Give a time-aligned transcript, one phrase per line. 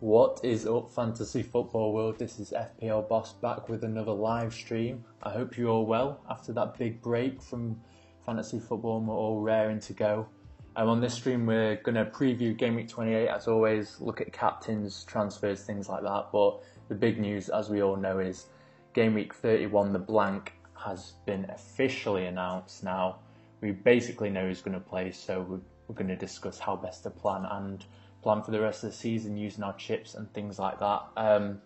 [0.00, 2.18] What is up, fantasy football world?
[2.18, 5.04] This is FPL Boss back with another live stream.
[5.22, 7.78] I hope you're all well after that big break from
[8.24, 10.26] fantasy football and we're all raring to go.
[10.74, 14.32] Um, on this stream, we're going to preview Game Week 28 as always, look at
[14.32, 16.28] captains, transfers, things like that.
[16.32, 18.46] But the big news, as we all know, is
[18.94, 23.18] Game Week 31, the blank, has been officially announced now.
[23.60, 27.02] We basically know who's going to play, so we're, we're going to discuss how best
[27.02, 27.84] to plan and
[28.22, 31.02] plan for the rest of the season using our chips and things like that.
[31.16, 31.60] Um,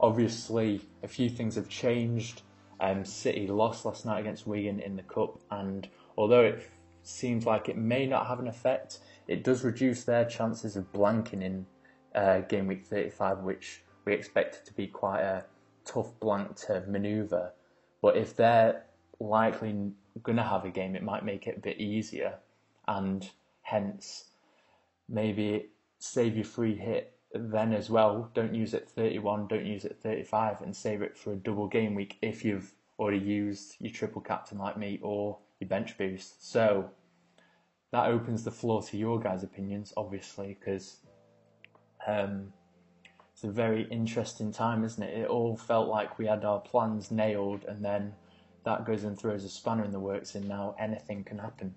[0.00, 2.42] obviously, a few things have changed.
[2.80, 6.70] Um, City lost last night against Wigan in the cup, and although it
[7.02, 11.42] seems like it may not have an effect, it does reduce their chances of blanking
[11.42, 11.66] in
[12.14, 15.44] uh, game week 35, which we expected to be quite a
[15.84, 17.52] tough blank to manoeuvre.
[18.00, 18.84] But if they're
[19.18, 22.34] likely going to have a game, it might make it a bit easier,
[22.86, 23.28] and
[23.62, 24.26] hence
[25.08, 25.66] maybe
[25.98, 28.30] save your free hit then as well.
[28.34, 31.94] Don't use it 31, don't use it 35, and save it for a double game
[31.94, 36.50] week if you've already used your triple captain like me or your bench boost.
[36.50, 36.90] So
[37.92, 40.96] that opens the floor to your guys' opinions, obviously, because
[42.06, 42.52] um,
[43.32, 45.18] it's a very interesting time, isn't it?
[45.18, 48.14] It all felt like we had our plans nailed, and then
[48.64, 51.74] that goes and throws a spanner in the works, and now anything can happen.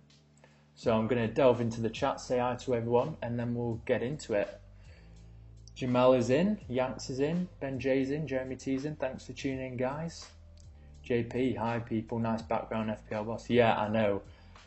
[0.82, 3.80] So I'm going to delve into the chat, say hi to everyone, and then we'll
[3.86, 4.60] get into it.
[5.76, 8.96] Jamal is in, Yanks is in, Ben J's in, Jeremy T's in.
[8.96, 10.26] Thanks for tuning in, guys.
[11.08, 13.48] JP, hi people, nice background FPL boss.
[13.48, 14.24] Yeah, I know.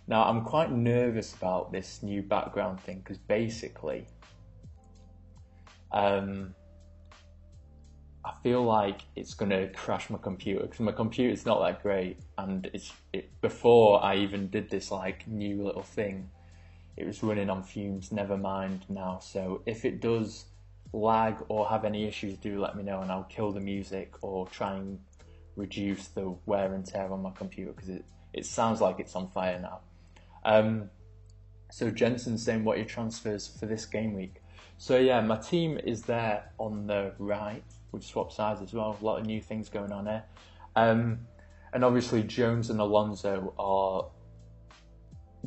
[0.06, 4.06] Now I'm quite nervous about this new background thing because basically,
[5.90, 6.54] um,
[8.25, 12.70] I feel like it's to crash my computer because my computer's not that great, and
[12.72, 16.30] it's it, before I even did this like new little thing,
[16.97, 18.11] it was running on fumes.
[18.12, 19.19] Never mind now.
[19.19, 20.47] So if it does
[20.95, 24.47] lag or have any issues, do let me know, and I'll kill the music or
[24.47, 24.98] try and
[25.56, 29.29] reduce the wear and tear on my computer because it it sounds like it's on
[29.29, 29.80] fire now.
[30.45, 30.90] Um,
[31.70, 34.42] so Jensen's saying what your transfers for this game week.
[34.79, 38.98] So yeah, my team is there on the right We've swapped sides as well.
[39.00, 40.24] A lot of new things going on there.
[40.77, 41.20] Um,
[41.72, 44.06] and obviously, Jones and Alonso are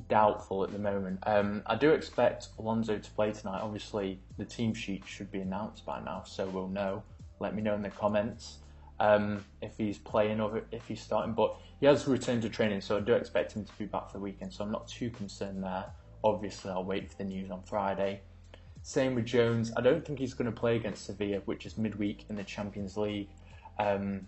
[0.08, 1.19] doubtful at the moment.
[1.25, 3.62] Um, I do expect Alonso to play tonight.
[3.62, 7.03] Obviously, the team sheet should be announced by now, so we'll know.
[7.40, 8.57] Let me know in the comments
[9.00, 11.34] um, if he's playing or if he's starting.
[11.34, 14.18] But he has returned to training, so I do expect him to be back for
[14.18, 14.53] the weekend.
[14.53, 15.86] So I'm not too concerned there.
[16.24, 18.22] Obviously, I'll wait for the news on Friday.
[18.88, 19.74] Same with Jones.
[19.75, 22.96] I don't think he's going to play against Sevilla, which is midweek in the Champions
[22.96, 23.28] League.
[23.78, 24.28] Um,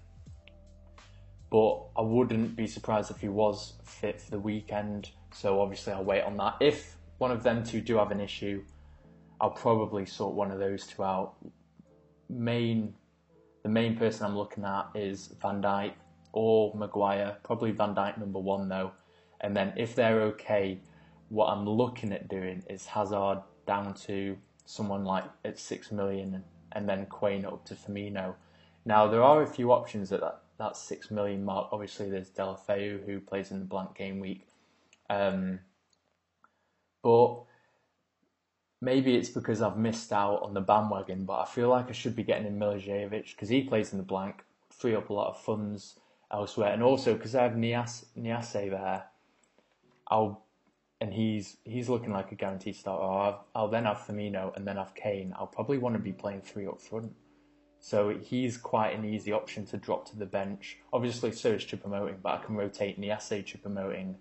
[1.50, 5.12] but I wouldn't be surprised if he was fit for the weekend.
[5.31, 6.58] So obviously, I'll wait on that.
[6.59, 8.62] If one of them two do have an issue,
[9.40, 11.36] I'll probably sort one of those two out.
[12.28, 12.94] Main,
[13.64, 15.94] the main person I'm looking at is Van Dijk
[16.34, 17.38] or Maguire.
[17.44, 18.91] Probably Van Dijk number one though.
[19.40, 20.81] And then if they're okay,
[21.30, 24.36] what I'm looking at doing is Hazard down to
[24.69, 26.44] someone like at six million
[26.74, 28.35] and then Quaner up to Firmino.
[28.85, 31.69] Now there are a few options at that, that six million mark.
[31.72, 34.47] Obviously, there's Deulofeu who plays in the blank game week,
[35.09, 35.59] um,
[37.02, 37.41] but
[38.79, 41.25] maybe it's because I've missed out on the bandwagon.
[41.25, 44.03] But I feel like I should be getting in Milivojevic because he plays in the
[44.03, 46.00] blank, free up a lot of funds
[46.31, 49.06] elsewhere, and also because I have Nias Niasse there,
[50.08, 50.44] I'll
[51.02, 53.04] and he's he's looking like a guaranteed starter.
[53.04, 55.34] Oh, I'll, I'll then have Firmino and then have Kane.
[55.38, 57.12] I'll probably want to be playing three up front.
[57.80, 60.78] So he's quite an easy option to drop to the bench.
[60.92, 64.16] Obviously, so is Choupo-Moting, but I can rotate Niasse, Choupo-Moting,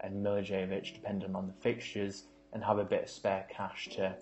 [0.00, 4.16] and Milivojevic depending on the fixtures and have a bit of spare cash to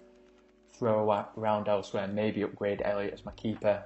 [0.72, 2.09] throw around elsewhere.
[2.09, 3.84] Maybe upgrade Elliot as my keeper.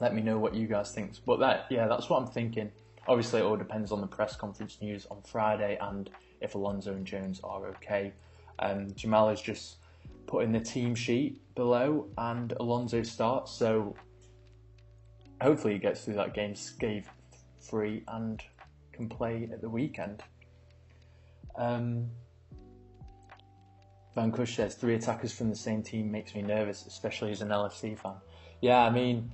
[0.00, 1.14] Let me know what you guys think.
[1.24, 2.70] But that, yeah, that's what I'm thinking.
[3.08, 6.10] Obviously, it all depends on the press conference news on Friday and
[6.42, 8.12] if Alonso and Jones are okay.
[8.58, 9.76] Um, Jamal has just
[10.26, 13.52] put in the team sheet below, and Alonso starts.
[13.52, 13.94] So
[15.40, 17.06] hopefully he gets through that game scathe
[17.60, 18.42] free and
[18.92, 20.22] can play at the weekend.
[21.56, 22.08] Um,
[24.14, 27.48] Van Kush says three attackers from the same team makes me nervous, especially as an
[27.48, 28.14] LFC fan.
[28.60, 29.32] Yeah, I mean,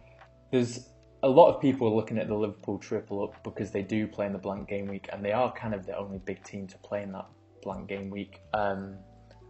[0.51, 0.89] there's
[1.23, 4.27] a lot of people are looking at the Liverpool triple up because they do play
[4.27, 6.79] in the blank game week, and they are kind of the only big team to
[6.79, 7.27] play in that
[7.63, 8.41] blank game week.
[8.55, 8.95] Um,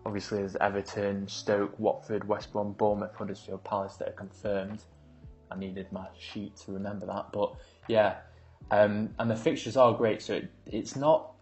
[0.07, 4.83] obviously, there's Everton, Stoke, Watford, West Brom, Bournemouth, Huddersfield, Palace that are confirmed.
[5.51, 7.55] I needed my sheet to remember that, but
[7.89, 8.17] yeah,
[8.71, 10.23] um, and the fixtures are great.
[10.23, 11.33] So it, it's not,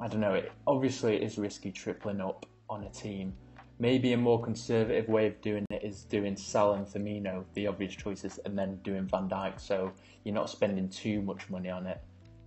[0.00, 0.34] I don't know.
[0.34, 3.34] It obviously it is risky tripling up on a team,
[3.78, 7.94] maybe a more conservative way of doing it is doing Salah and Firmino, the obvious
[7.94, 9.60] choices, and then doing Van Dijk.
[9.60, 9.92] So
[10.24, 12.00] you're not spending too much money on it.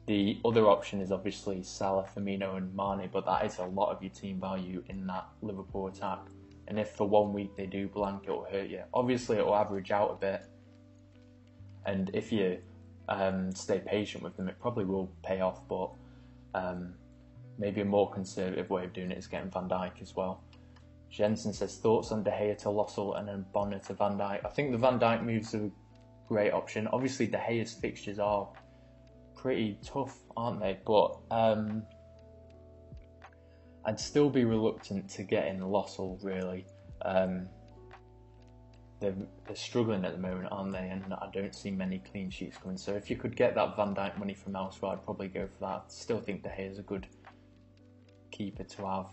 [0.08, 4.04] The other option is obviously Salah, Firmino, and Mane, but that is a lot of
[4.04, 6.20] your team value in that Liverpool attack.
[6.68, 8.84] And if for one week they do blank, it will hurt you.
[8.94, 10.46] Obviously, it will average out a bit.
[11.86, 12.60] And if you
[13.10, 15.68] um, stay patient with them, it probably will pay off.
[15.68, 15.92] But
[16.54, 16.94] um,
[17.58, 20.44] maybe a more conservative way of doing it is getting Van Dijk as well.
[21.10, 24.46] Jensen says thoughts on De Gea to Lössl and then Bonner to Van Dijk.
[24.46, 25.72] I think the Van Dijk moves are a
[26.28, 26.88] great option.
[26.88, 28.50] Obviously, De Gea's fixtures are
[29.36, 30.80] pretty tough, aren't they?
[30.86, 31.84] But um,
[33.86, 36.24] I'd still be reluctant to get in Lössl.
[36.24, 36.66] really.
[37.04, 37.48] Um,
[39.00, 39.16] they're,
[39.46, 40.90] they're, struggling at the moment, aren't they?
[40.90, 42.78] And I don't see many clean sheets coming.
[42.78, 45.66] So if you could get that Van Dijk money from elsewhere, I'd probably go for
[45.68, 45.92] that.
[45.92, 47.06] Still think De Gea is a good
[48.32, 49.08] keeper to have.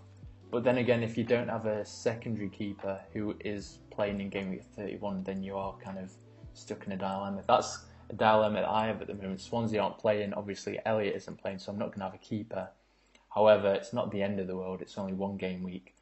[0.53, 4.51] But then again, if you don't have a secondary keeper who is playing in game
[4.51, 6.13] week 31, then you are kind of
[6.53, 7.43] stuck in a dilemma.
[7.49, 9.41] That's a dilemma that I have at the moment.
[9.41, 10.35] Swansea aren't playing.
[10.35, 12.69] Obviously, Elliot isn't playing, so I'm not going to have a keeper.
[13.31, 14.83] However, it's not the end of the world.
[14.83, 15.95] It's only one game week,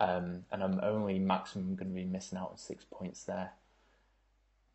[0.00, 3.52] um, and I'm only maximum going to be missing out on six points there.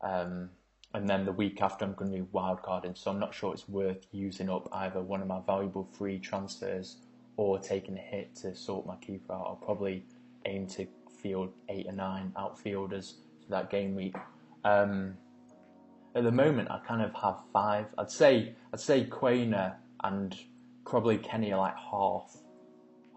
[0.00, 0.48] Um,
[0.94, 3.68] and then the week after, I'm going to be wildcarding, so I'm not sure it's
[3.68, 6.96] worth using up either one of my valuable free transfers
[7.36, 9.46] or taking a hit to sort my keeper out.
[9.46, 10.04] I'll probably
[10.44, 10.86] aim to
[11.22, 14.16] field eight or nine outfielders for that game week.
[14.64, 15.16] Um,
[16.14, 17.86] at the moment, I kind of have five.
[17.96, 20.36] I'd say I'd say Quaner and
[20.84, 22.36] probably Kenny are like half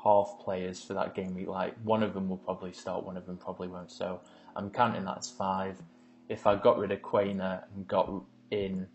[0.03, 1.47] half players for that game week.
[1.47, 3.91] Like one of them will probably start, one of them probably won't.
[3.91, 4.21] So
[4.55, 5.81] I'm counting that as five.
[6.29, 8.11] If I got rid of Quaner and got
[8.51, 8.87] in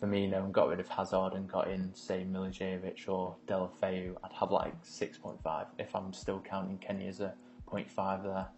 [0.00, 4.50] Firmino and got rid of Hazard and got in, say, Milivojevic or Deulofeu, I'd have
[4.50, 7.34] like 6.5 if I'm still counting Kenny as a
[7.70, 8.48] 0.5 there.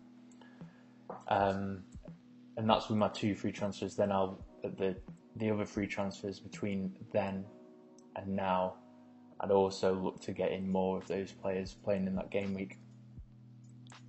[1.28, 1.82] Um,
[2.56, 3.96] and that's with my two free transfers.
[3.96, 4.96] Then I'll the
[5.36, 7.44] the other free transfers between then
[8.16, 8.74] and now.
[9.40, 12.78] I'd also look to get in more of those players playing in that game week,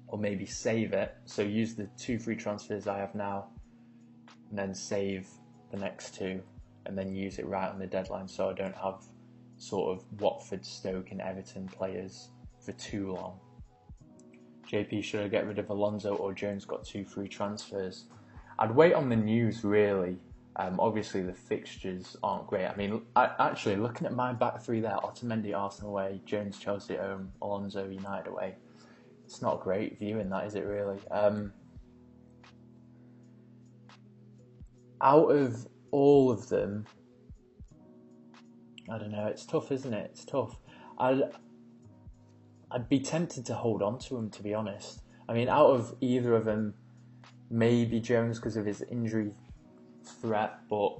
[0.07, 1.15] or maybe save it.
[1.25, 3.47] So use the two free transfers I have now,
[4.49, 5.27] and then save
[5.71, 6.41] the next two
[6.85, 9.03] and then use it right on the deadline so I don't have
[9.57, 13.39] sort of Watford, Stoke, and Everton players for too long.
[14.69, 18.05] JP, should I get rid of Alonso or Jones got two free transfers?
[18.59, 20.17] I'd wait on the news really.
[20.55, 22.67] Um, obviously, the fixtures aren't great.
[22.67, 26.95] I mean, I, actually, looking at my back three there Otamendi, Arsenal away, Jones, Chelsea
[26.95, 28.55] home, Alonso, United away.
[29.25, 30.99] It's not great viewing that, is it really?
[31.09, 31.53] Um,
[35.01, 36.85] out of all of them,
[38.89, 39.27] I don't know.
[39.27, 40.09] It's tough, isn't it?
[40.11, 40.57] It's tough.
[40.97, 41.21] I'd
[42.71, 45.03] I'd be tempted to hold on to him, to be honest.
[45.29, 46.73] I mean, out of either of them,
[47.51, 49.35] maybe Jones because of his injury
[50.03, 50.97] threat, but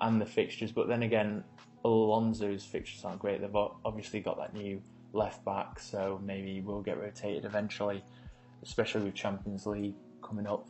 [0.00, 0.72] and the fixtures.
[0.72, 1.44] But then again,
[1.84, 3.40] Alonso's fixtures aren't great.
[3.40, 4.82] They've obviously got that new
[5.12, 8.02] left back, so maybe he will get rotated eventually,
[8.64, 9.94] especially with Champions League
[10.24, 10.66] coming up.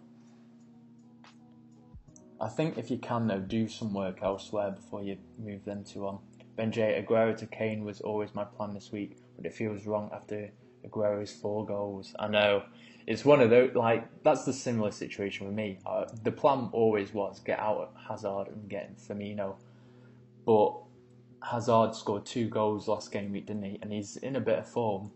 [2.45, 6.07] I think if you can though, do some work elsewhere before you move them to
[6.07, 6.19] on.
[6.57, 7.03] Ben J.
[7.03, 10.51] Aguero to Kane was always my plan this week, but it feels wrong after
[10.87, 12.15] Aguero's four goals.
[12.19, 12.65] I know
[13.07, 15.79] it's one of those like that's the similar situation with me.
[15.87, 19.57] Uh, the plan always was get out of Hazard and get Firmino,
[20.45, 20.75] but
[21.43, 23.79] Hazard scored two goals last game week, didn't he?
[23.81, 25.11] And he's in a bit of form,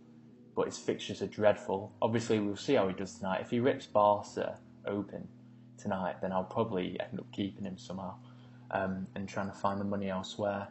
[0.57, 1.93] but his fixtures are dreadful.
[2.01, 3.43] Obviously, we'll see how he does tonight.
[3.43, 5.29] If he rips Barca open,
[5.79, 8.15] tonight, then I'll probably end up keeping him somehow
[8.71, 10.69] um, and trying to find the money elsewhere.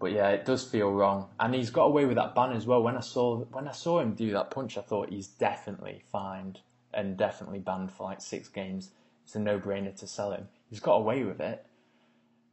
[0.00, 2.82] But yeah, it does feel wrong, and he's got away with that ban as well.
[2.82, 6.60] When I saw when I saw him do that punch, I thought he's definitely fined
[6.94, 8.90] and definitely banned for like six games.
[9.24, 10.48] It's a no-brainer to sell him.
[10.70, 11.66] He's got away with it,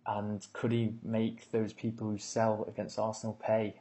[0.08, 3.80] and could he make those people who sell against Arsenal pay?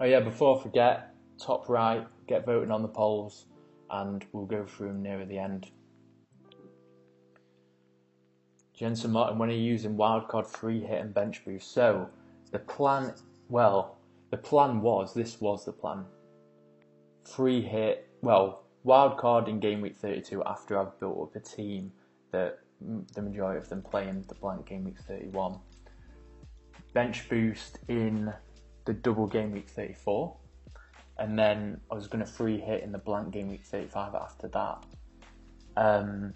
[0.00, 3.44] Oh yeah, before I forget, top right, get voting on the polls
[4.00, 5.70] and we'll go through them near the end.
[8.76, 11.72] Jensen Martin, when are you using wildcard free hit and bench boost?
[11.72, 12.08] So
[12.50, 13.14] the plan,
[13.48, 13.98] well,
[14.30, 16.04] the plan was this was the plan.
[17.24, 21.92] Free hit, well, wildcard in game week 32 after I've built up a team
[22.32, 22.58] that
[23.14, 25.58] the majority of them play in the blank game week 31.
[26.94, 28.32] Bench boost in
[28.86, 30.36] the double game week 34
[31.18, 34.48] and then I was going to free hit in the blank game week 35 after
[34.48, 34.84] that.
[35.76, 36.34] Um,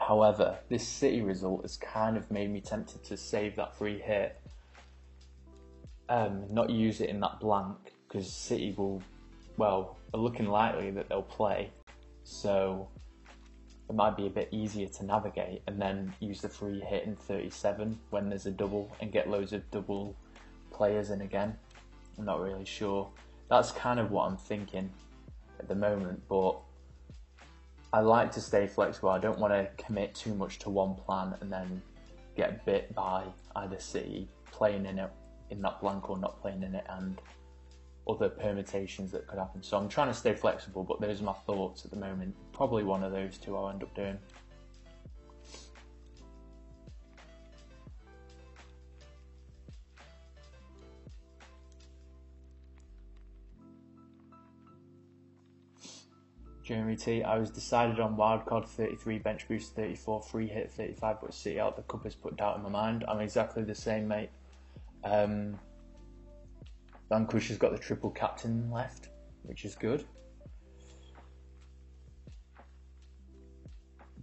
[0.00, 4.40] however, this City result has kind of made me tempted to save that free hit,
[6.08, 7.76] um, not use it in that blank
[8.08, 9.02] because City will
[9.56, 11.70] well, are looking likely that they'll play.
[12.24, 12.88] So
[13.88, 17.16] it might be a bit easier to navigate and then use the free hit in
[17.16, 20.16] 37 when there's a double and get loads of double
[20.72, 21.56] players in again.
[22.18, 23.10] I'm not really sure.
[23.50, 24.90] That's kind of what I'm thinking
[25.58, 26.56] at the moment, but
[27.92, 29.10] I like to stay flexible.
[29.10, 31.82] I don't want to commit too much to one plan and then
[32.36, 33.24] get bit by
[33.56, 35.10] either City playing in it
[35.50, 37.20] in that blank or not playing in it and
[38.08, 39.62] other permutations that could happen.
[39.62, 42.34] So I'm trying to stay flexible, but those are my thoughts at the moment.
[42.52, 44.18] Probably one of those two I'll end up doing.
[56.64, 57.22] Jeremy T.
[57.22, 61.76] I was decided on wildcard 33, bench boost 34, free hit 35, but City out
[61.76, 63.04] the cup has put doubt in my mind.
[63.06, 64.30] I'm exactly the same, mate.
[65.04, 65.58] Um,
[67.10, 69.10] Vanquish has got the triple captain left,
[69.42, 70.04] which is good.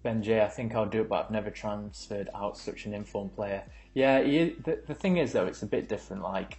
[0.03, 3.35] Ben J, I think I'll do it, but I've never transferred out such an informed
[3.35, 3.63] player.
[3.93, 6.23] Yeah, he, the, the thing is though, it's a bit different.
[6.23, 6.57] Like,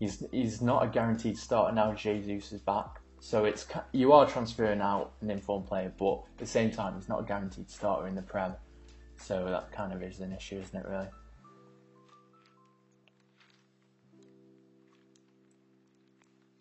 [0.00, 1.94] he's he's not a guaranteed starter now.
[1.94, 6.46] Jesus is back, so it's you are transferring out an informed player, but at the
[6.46, 8.54] same time, he's not a guaranteed starter in the Prem.
[9.18, 10.88] So that kind of is an issue, isn't it?
[10.88, 11.06] Really.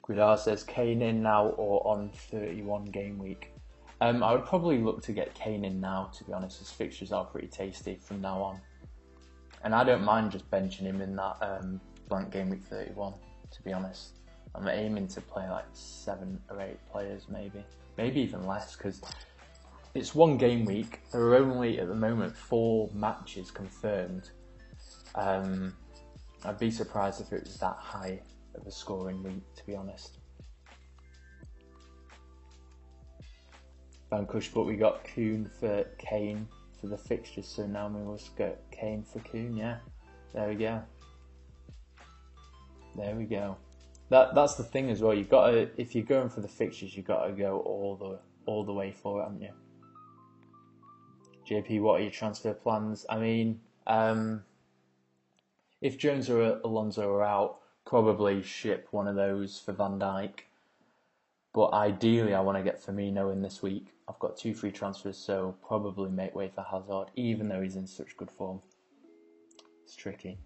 [0.04, 3.54] Gridar says Kane in now or on 31 game week.
[4.02, 6.60] Um, I would probably look to get Kane in now, to be honest.
[6.60, 8.60] His fixtures are pretty tasty from now on,
[9.64, 13.14] and I don't mind just benching him in that um, blank game week 31.
[13.52, 14.19] To be honest,
[14.60, 17.64] I'm aiming to play like seven or eight players, maybe,
[17.98, 19.02] maybe even less, because
[19.96, 21.00] it's one game week.
[21.12, 24.30] There are only at the moment four matches confirmed.
[25.16, 25.74] Um,
[26.44, 28.22] I'd be surprised if it was that high
[28.56, 30.18] of a scoring week, to be honest.
[34.10, 36.48] Vanquish, but we got Kuhn for Kane
[36.82, 39.78] for the fixtures, so now we must get Kane for Kuhn, yeah.
[40.34, 40.82] There we go.
[42.98, 43.56] There we go.
[44.10, 45.14] That that's the thing as well.
[45.14, 48.20] You've got to if you're going for the fixtures, you've got to go all the
[48.46, 49.54] all the way for it, haven't you?
[51.50, 53.06] JP, what are your transfer plans?
[53.10, 54.44] I mean, um,
[55.82, 60.42] if Jones or Alonso are out, probably ship one of those for Van Dijk.
[61.54, 63.88] But ideally, I want to get Firmino in this week.
[64.08, 67.88] I've got two free transfers, so probably make way for Hazard, even though he's in
[67.88, 68.62] such good form.
[69.84, 70.38] It's tricky.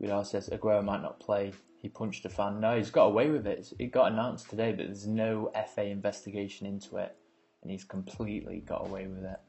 [0.00, 1.52] Guidar says Aguero might not play.
[1.82, 2.60] He punched a fan.
[2.60, 3.72] No, he's got away with it.
[3.78, 7.16] It got announced today but there's no FA investigation into it,
[7.62, 9.40] and he's completely got away with it.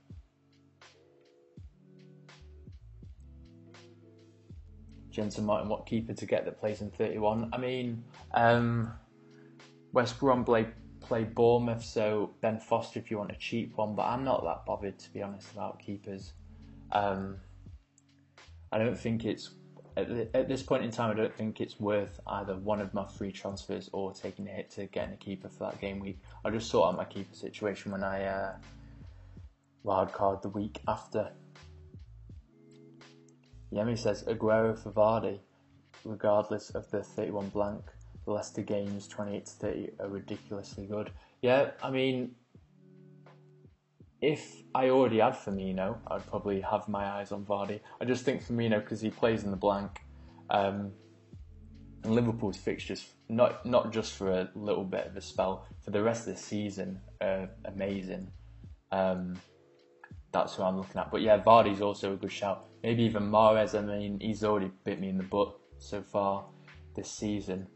[5.12, 7.50] Jensen Martin, what keeper to get that plays in 31?
[7.51, 8.01] I mean,
[8.34, 8.93] um,
[9.91, 10.67] West Brom play,
[11.01, 14.65] play Bournemouth, so Ben Foster if you want a cheap one, but I'm not that
[14.65, 16.31] bothered to be honest about keepers.
[16.93, 17.38] Um,
[18.72, 19.50] I don't think it's
[20.01, 21.12] at, at, this point in time.
[21.12, 24.70] I don't think it's worth either one of my free transfers or taking a hit
[24.72, 26.20] to getting a keeper for that game week.
[26.43, 28.55] I just sort out my keeper situation when I uh,
[29.86, 31.31] wildcard the week after.
[33.74, 35.39] Yemi says Aguero for Vardy,
[36.03, 37.81] regardless of the 31 blank.
[38.25, 41.12] The Leicester games 28 to 30 are ridiculously good.
[41.41, 42.36] Yeah, I mean,
[44.22, 47.80] if I already had Firmino, I'd probably have my eyes on Vardy.
[48.00, 50.01] I just think Firmino because he plays in the blank.
[50.50, 50.92] Um,
[52.04, 56.01] and Liverpool's fixtures, not not just for a little bit of a spell, for the
[56.01, 58.32] rest of the season, are amazing.
[58.92, 59.40] Um,
[60.32, 61.12] that's who I'm looking at.
[61.12, 62.66] But yeah, Vardy's also a good shout.
[62.84, 63.78] Maybe even Mahrez.
[63.78, 66.46] I mean, he's already bit me in the butt so far
[66.96, 67.68] this season,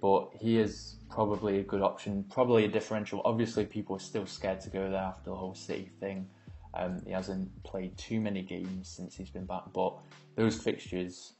[0.00, 2.24] but he is probably a good option.
[2.30, 3.22] Probably a differential.
[3.24, 6.28] Obviously, people are still scared to go there after the whole City thing.
[6.74, 9.94] Um, he hasn't played too many games since he's been back, but
[10.34, 11.34] those fixtures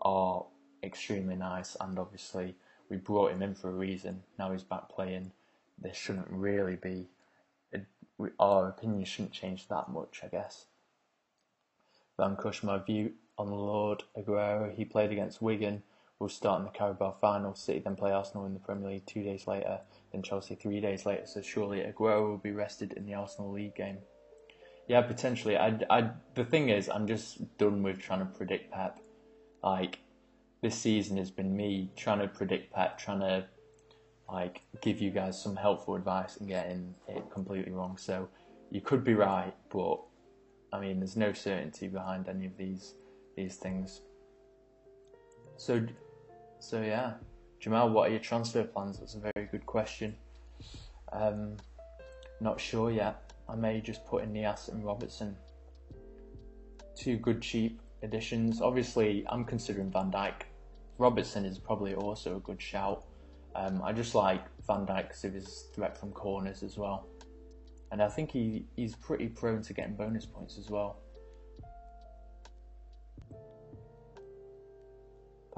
[0.00, 0.44] are
[0.82, 2.56] extremely nice, and obviously
[2.90, 4.22] we brought him in for a reason.
[4.38, 5.30] Now he's back playing.
[5.80, 7.06] There shouldn't really be
[8.40, 10.66] our opinion shouldn't change that much, I guess.
[12.16, 14.74] Vanquish my view on Lord Aguero.
[14.74, 15.82] He played against Wigan,
[16.18, 17.54] will start in the Carabao final.
[17.54, 19.80] City then play Arsenal in the Premier League two days later,
[20.12, 21.26] then Chelsea three days later.
[21.26, 23.98] So surely Aguero will be rested in the Arsenal League game.
[24.88, 25.56] Yeah, potentially.
[25.56, 28.98] I, I, the thing is, I'm just done with trying to predict Pep.
[29.62, 29.98] Like,
[30.62, 33.46] this season has been me trying to predict Pep, trying to
[34.30, 37.96] like give you guys some helpful advice and getting it completely wrong.
[37.96, 38.28] So
[38.70, 40.00] you could be right, but
[40.72, 42.94] I mean, there's no certainty behind any of these
[43.36, 44.00] these things.
[45.56, 45.86] So
[46.60, 47.14] So yeah,
[47.60, 48.98] Jamal, what are your transfer plans?
[48.98, 50.16] That's a very good question.
[51.12, 51.56] Um,
[52.40, 53.32] not sure yet.
[53.48, 55.36] I may just put in Niasse and Robertson.
[56.96, 58.60] Two good cheap additions.
[58.60, 60.42] Obviously, I'm considering Van Dijk.
[60.98, 63.04] Robertson is probably also a good shout.
[63.54, 67.06] Um, I just like Van Dijk because of his threat from corners as well.
[67.90, 70.98] And I think he, he's pretty prone to getting bonus points as well.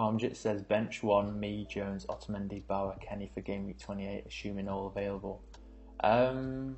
[0.00, 4.86] Palmjit says bench one, Mee, Jones, Otamendi, Bauer, Kenny for game week 28, assuming all
[4.86, 5.42] available.
[6.02, 6.76] Um,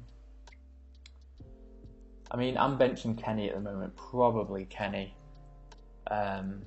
[2.33, 5.15] I mean, I'm benching Kenny at the moment, probably Kenny.
[6.11, 6.63] Um,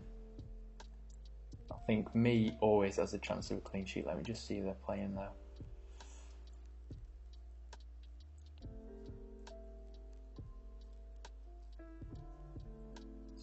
[1.69, 4.07] I think Mee always has a chance of a clean sheet.
[4.07, 5.27] Let me just see they're playing though.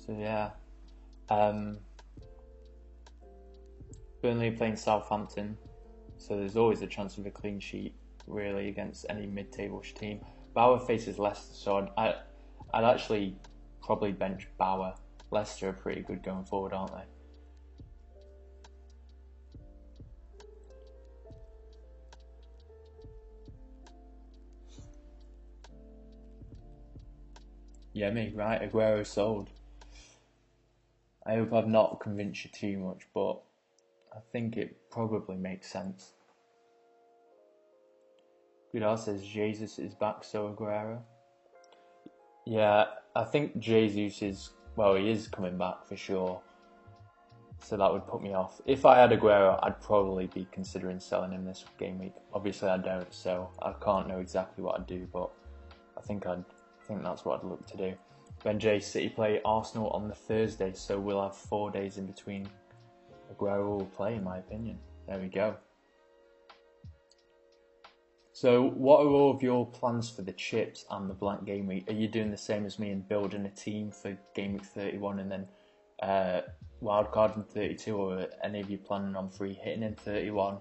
[0.07, 0.53] So yeah,
[1.29, 1.77] um,
[4.23, 5.59] Burnley playing Southampton,
[6.17, 7.93] so there's always a chance of a clean sheet
[8.29, 10.21] really against any mid-table team.
[10.55, 12.15] Bauer faces Leicester, so I'd,
[12.73, 13.37] I'd actually
[13.83, 14.95] probably bench Bauer.
[15.33, 17.03] Leicester are pretty good going forward, aren't they?
[27.93, 28.63] Yeah, me, right?
[28.63, 29.51] Aguero sold.
[31.27, 33.43] I hope I've not convinced you too much, but
[34.15, 36.13] I think it probably makes sense.
[38.73, 41.01] Goodall says Jesus is back, so Aguero.
[42.47, 46.41] Yeah, I think Jesus is, well, he is coming back for sure.
[47.63, 48.61] So that would put me off.
[48.67, 52.15] If I had Aguero, I'd probably be considering selling him this game week.
[52.35, 55.31] Obviously, I don't, so I can't know exactly what I'd do, but
[55.97, 56.45] I think I'd
[56.83, 57.95] I think that's what I'd look to do.
[58.43, 62.49] Ben J City play Arsenal on the Thursday, so we'll have four days in between.
[63.33, 64.79] Aguero will play, in my opinion.
[65.09, 65.57] There we go.
[68.33, 71.89] So, what are all of your plans for the chips and the blank game week?
[71.89, 75.19] Are you doing the same as me and building a team for game week 31
[75.19, 75.47] and then
[76.03, 76.41] uh,
[76.83, 80.59] wildcard in 32, or are any of you planning on free hitting in 31?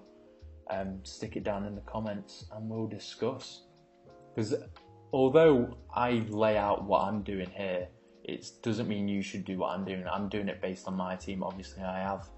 [0.69, 3.63] Um, stick it down in the comments and we'll discuss.
[4.33, 4.53] Because
[5.11, 7.87] although I lay out what I'm doing here,
[8.23, 10.05] it doesn't mean you should do what I'm doing.
[10.07, 11.43] I'm doing it based on my team.
[11.43, 12.29] Obviously, I have,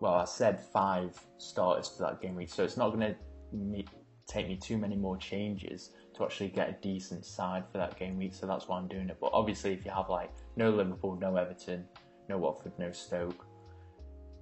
[0.00, 3.84] well, I said five starters for that game week, so it's not going to
[4.26, 8.18] take me too many more changes to actually get a decent side for that game
[8.18, 8.34] week.
[8.34, 9.16] So that's why I'm doing it.
[9.20, 11.84] But obviously, if you have like no Liverpool, no Everton,
[12.28, 13.46] no Watford, no Stoke,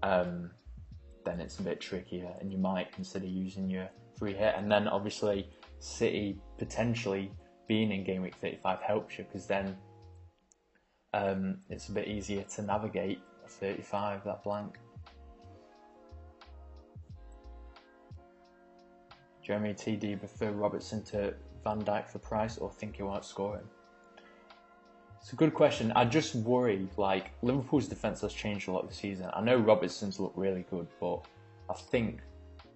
[0.02, 0.50] um,
[1.24, 3.88] then it's a bit trickier, and you might consider using your
[4.18, 4.54] free hit.
[4.56, 7.30] And then obviously, City potentially
[7.68, 9.76] being in game week 35 helps you because then
[11.14, 14.78] um, it's a bit easier to navigate 35 that blank.
[19.46, 19.94] Jeremy T.
[19.94, 21.32] Do you prefer Robertson to
[21.62, 23.68] Van Dijk for price or think he'll outscore him?
[25.20, 25.92] It's a good question.
[25.94, 29.30] I just worry, like, Liverpool's defence has changed a lot this season.
[29.32, 31.26] I know Robertson's looked really good, but
[31.70, 32.22] I think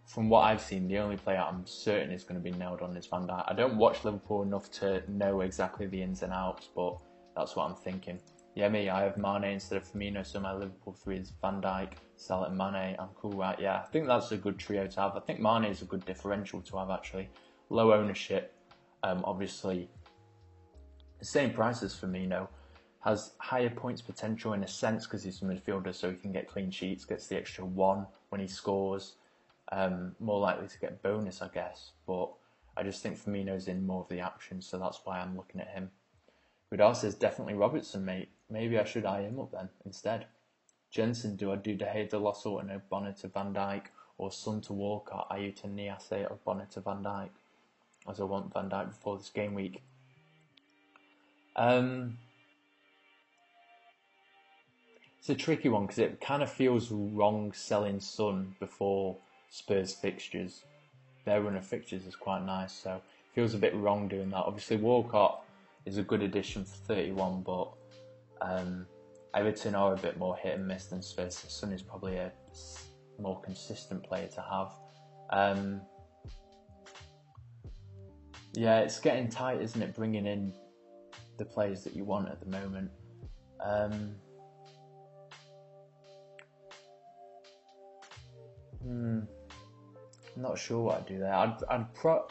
[0.07, 2.97] from what I've seen, the only player I'm certain is going to be nailed on
[2.97, 3.45] is Van Dijk.
[3.49, 6.99] I don't watch Liverpool enough to know exactly the ins and outs, but
[7.35, 8.21] that's what I'm thinking.
[8.57, 11.93] Yeah, me, I have Mane instead of Firmino, so my Liverpool three is Van Dijk,
[12.17, 12.97] Salah, and Mane.
[12.99, 13.59] I'm cool, right?
[13.59, 15.17] Yeah, I think that's a good trio to have.
[15.17, 17.29] I think Mane is a good differential to have actually.
[17.69, 18.53] Low ownership,
[19.05, 19.89] um, obviously,
[21.21, 22.49] the same price as Firmino.
[23.03, 26.49] Has higher points potential in a sense because he's a midfielder, so he can get
[26.49, 29.15] clean sheets, gets the extra one when he scores
[29.73, 31.93] um, more likely to get bonus, I guess.
[32.07, 32.31] But
[32.77, 35.69] I just think Firmino's in more of the action, so that's why I'm looking at
[35.69, 35.91] him.
[36.69, 38.29] Vidal says definitely Robertson, mate.
[38.51, 40.27] Maybe I should eye him up then instead.
[40.91, 43.83] Jensen, do I do De Gea to Lössl and Bonner to Van Dijk,
[44.19, 47.31] or Son to Walcott, Ayew to Niasse, or Bonner to Van Dijk?
[48.09, 49.83] As I want Van Dijk before this game week.
[51.55, 52.19] Um,
[55.21, 59.17] it's a tricky one because it kind of feels wrong selling Son before
[59.51, 60.65] Spurs fixtures.
[61.25, 64.39] Their run of fixtures is quite nice, so it feels a bit wrong doing that.
[64.39, 65.45] Obviously, Walcott
[65.85, 67.69] is a good addition for 31, but
[68.41, 68.87] um,
[69.35, 71.45] Everton are a bit more hit and miss than Spurs.
[71.49, 72.33] Son is probably a
[73.19, 74.73] more consistent player to have.
[75.31, 75.83] Um,
[78.55, 79.95] yeah, it's getting tight, isn't it?
[79.95, 80.53] Bringing in
[81.39, 82.91] the players that you want at the moment.
[83.65, 84.15] Um,
[88.83, 89.21] hmm.
[90.37, 91.35] I'm not sure what I'd do there.
[91.35, 92.27] I'd, I'd pro-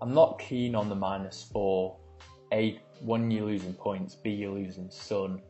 [0.00, 1.96] I'm not keen on the minus four.
[2.52, 4.14] A, one, you're losing points.
[4.14, 5.40] B, you're losing Son.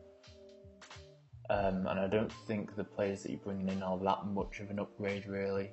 [1.49, 4.69] Um, and I don't think the players that you're bringing in are that much of
[4.69, 5.71] an upgrade, really.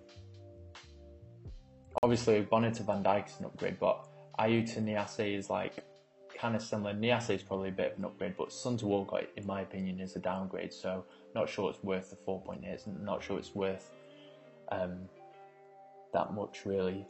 [2.03, 5.75] Obviously, Bonner to Van Dijk is an upgrade, but Ayew to Niasse is like
[6.37, 6.95] kind of similar.
[6.95, 10.01] Niasse is probably a bit of an upgrade, but Son to Walcott, in my opinion,
[10.01, 10.73] is a downgrade.
[10.73, 12.87] So, not sure it's worth the four point hits.
[12.87, 13.93] Not sure it's worth
[14.73, 15.09] um,
[16.13, 17.07] that much, really.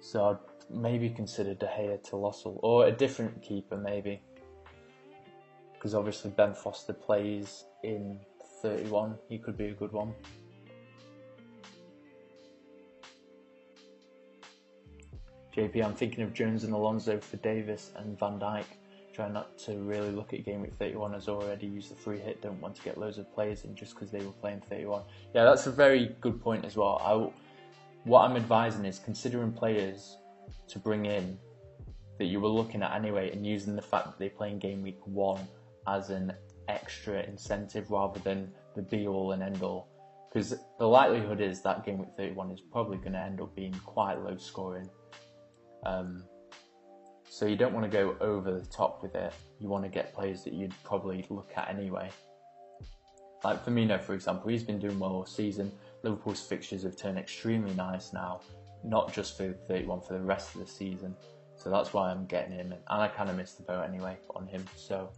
[0.00, 4.20] So, I'd maybe consider De Gea to Lössl, or a different keeper, maybe
[5.84, 8.18] because obviously Ben Foster plays in
[8.62, 9.16] 31.
[9.28, 10.14] He could be a good one.
[15.54, 18.64] JP, I'm thinking of Jones and Alonso for Davies and Van Dijk.
[19.12, 22.40] Try not to really look at game week 31 as already used the free hit.
[22.40, 25.02] Don't want to get loads of players in just because they were playing 31.
[25.34, 26.98] Yeah, that's a very good point as well.
[27.04, 27.30] I,
[28.04, 30.16] what I'm advising is considering players
[30.68, 31.38] to bring in
[32.18, 34.82] that you were looking at anyway and using the fact that they play in game
[34.82, 35.40] week one
[35.86, 36.32] as an
[36.68, 39.88] extra incentive rather than the be all and end all.
[40.32, 43.74] Because the likelihood is that game week 31 is probably going to end up being
[43.84, 44.88] quite low scoring.
[45.84, 46.24] Um,
[47.28, 49.32] so you don't want to go over the top with it.
[49.58, 52.10] You want to get players that you'd probably look at anyway.
[53.42, 55.70] Like Firmino, for example, he's been doing well all season.
[56.02, 58.40] Liverpool's fixtures have turned extremely nice now,
[58.84, 61.16] not just for 31, for the rest of the season.
[61.56, 64.46] So that's why I'm getting him, and I kind of missed the boat anyway on
[64.46, 64.64] him.
[64.76, 65.10] So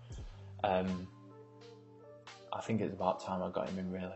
[0.63, 1.09] um,
[2.53, 4.15] I think it's about time I got him in, really.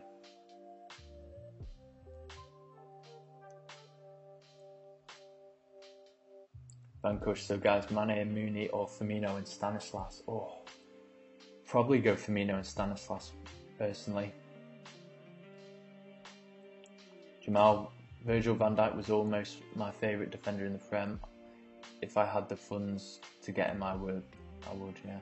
[7.02, 10.22] Vankush, so guys, Mane Mooney or Firmino and Stanislas.
[10.28, 10.58] Oh,
[11.66, 13.32] probably go Firmino and Stanislas
[13.78, 14.32] personally.
[17.42, 17.90] Jamal,
[18.24, 21.18] Virgil van Dijk was almost my favourite defender in the Prem.
[22.02, 24.22] If I had the funds to get him, I would.
[24.70, 25.18] I would, yeah.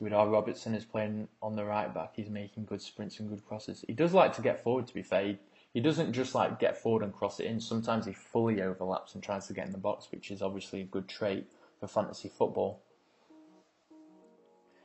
[0.00, 2.12] Vidal Robertson is playing on the right back.
[2.16, 3.84] He's making good sprints and good crosses.
[3.86, 5.26] He does like to get forward, to be fair.
[5.26, 5.38] He,
[5.74, 7.60] he doesn't just like get forward and cross it in.
[7.60, 10.84] Sometimes he fully overlaps and tries to get in the box, which is obviously a
[10.84, 11.46] good trait
[11.78, 12.80] for fantasy football.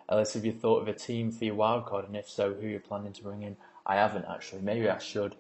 [0.10, 2.06] Ellis, have you thought of a team for your wildcard?
[2.06, 3.56] And if so, who you're planning to bring in?
[3.86, 4.62] I haven't actually.
[4.62, 5.36] Maybe I should.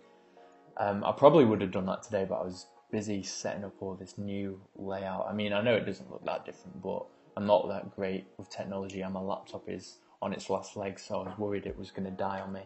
[0.77, 3.95] Um, I probably would have done that today, but I was busy setting up all
[3.95, 5.27] this new layout.
[5.29, 7.05] I mean, I know it doesn't look that different, but
[7.37, 11.21] I'm not that great with technology and my laptop is on its last leg, so
[11.21, 12.61] I was worried it was going to die on me.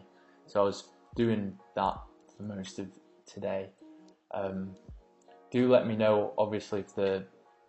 [0.46, 1.98] So I was doing that
[2.36, 2.88] for most of
[3.26, 3.70] today.
[4.32, 4.74] Um,
[5.50, 7.24] do let me know, obviously, if the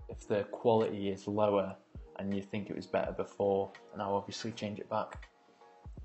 [0.10, 1.76] if the quality is lower
[2.20, 5.28] and you think it was better before, and I'll obviously change it back.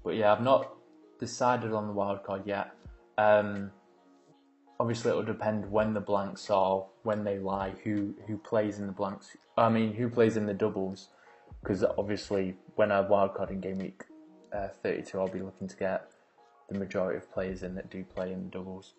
[0.02, 0.75] But yeah, I've not
[1.18, 2.72] decided on the wildcard yet.
[3.18, 3.70] Um,
[4.78, 8.92] obviously it'll depend when the blanks are, when they lie, who who plays in the
[8.92, 9.36] blanks.
[9.56, 11.08] I mean, who plays in the doubles?
[11.62, 14.04] Because obviously, when I wildcard in game week
[14.52, 16.10] uh, 32, I'll be looking to get
[16.68, 18.94] the majority of players in that do play in the doubles.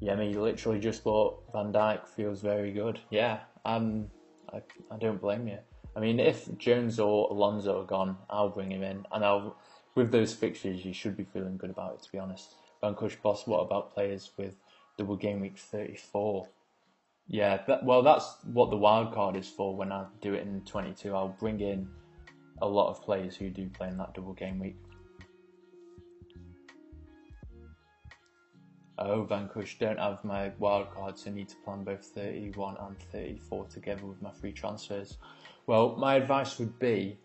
[0.00, 3.00] Yeah, me literally just thought Van Dijk feels very good.
[3.10, 4.06] Yeah, um,
[4.52, 5.58] I, I don't blame you.
[5.96, 9.56] I mean, if Jones or Alonso are gone, I'll bring him in, and I'll.
[9.94, 12.02] With those fixtures, you should be feeling good about it.
[12.02, 13.48] To be honest, Vankush Boss.
[13.48, 14.54] What about players with
[14.96, 16.48] double game week thirty-four?
[17.26, 19.74] Yeah, that, well, that's what the wild card is for.
[19.74, 21.88] When I do it in twenty-two, I'll bring in
[22.62, 24.76] a lot of players who do play in that double game week.
[29.00, 33.66] Oh, Vanquish, don't have my wild cards, so need to plan both 31 and 34
[33.66, 35.18] together with my free transfers.
[35.68, 37.18] Well, my advice would be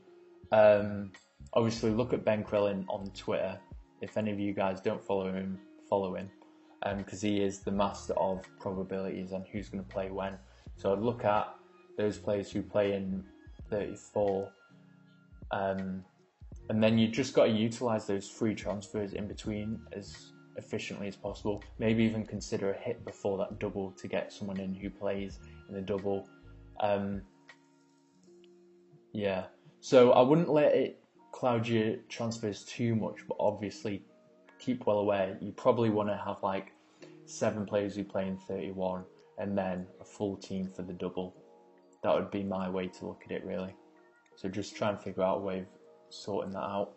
[0.52, 1.14] um,
[1.54, 3.58] obviously look at Ben Crellin on Twitter.
[4.02, 5.58] If any of you guys don't follow him,
[5.90, 6.30] follow him
[6.98, 10.38] because um, he is the master of probabilities and who's going to play when.
[10.76, 11.56] So I'd look at
[11.98, 13.24] those players who play in
[13.70, 14.52] 34,
[15.52, 16.04] um,
[16.68, 21.16] and then you just got to utilize those free transfers in between as efficiently as
[21.16, 21.64] possible.
[21.80, 25.76] Maybe even consider a hit before that double to get someone in who plays in
[25.76, 26.28] the double.
[26.82, 27.22] Um,
[29.14, 29.46] yeah.
[29.80, 31.00] So I wouldn't let it
[31.32, 34.04] cloud your transfers too much, but obviously
[34.60, 35.38] keep well aware.
[35.40, 36.72] You probably want to have like
[37.26, 39.04] seven players who play in 31
[39.38, 41.36] and then a full team for the double.
[42.04, 43.74] That would be my way to look at it, really.
[44.36, 45.66] So just try and figure out a way of
[46.10, 46.94] sorting that out.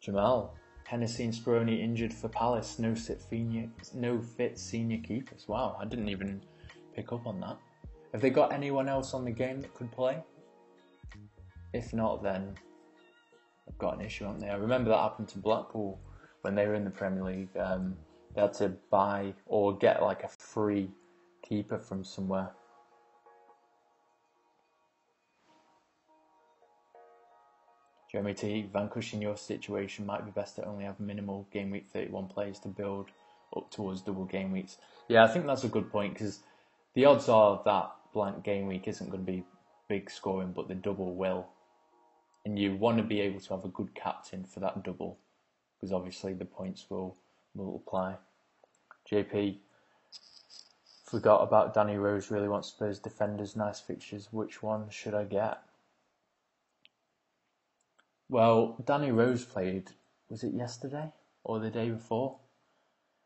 [0.00, 0.56] Jamal,
[0.92, 2.78] Hennessy and Speroni injured for Palace.
[2.78, 5.48] No fit senior, no fit senior keepers.
[5.48, 6.42] Wow, I didn't even
[6.94, 7.56] pick up on that.
[8.12, 10.22] Have they got anyone else on the game that could play?
[11.72, 12.52] If not, then
[13.66, 14.50] they've got an issue, haven't they?
[14.50, 15.98] I remember that happened to Blackpool
[16.42, 17.56] when they were in the Premier League.
[17.58, 17.96] Um,
[18.34, 20.90] they had to buy or get like a free
[21.42, 22.50] keeper from somewhere.
[28.12, 32.26] Jeremy T, vanquishing your situation might be best to only have minimal game week 31
[32.28, 33.08] players to build
[33.56, 34.76] up towards double game weeks.
[35.08, 36.40] Yeah, I think that's a good point because
[36.94, 39.44] the odds are that blank game week isn't going to be
[39.88, 41.46] big scoring, but the double will.
[42.44, 45.18] And you want to be able to have a good captain for that double
[45.80, 47.16] because obviously the points will
[47.54, 48.14] multiply.
[49.10, 49.56] JP
[51.06, 54.28] forgot about Danny Rose, really wants Spurs defenders, nice fixtures.
[54.32, 55.62] Which one should I get?
[58.28, 59.90] Well, Danny Rose played,
[60.28, 61.12] was it yesterday
[61.44, 62.36] or the day before?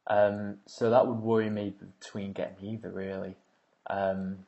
[0.09, 3.37] Um, so that would worry me between getting either, really.
[3.89, 4.47] Um,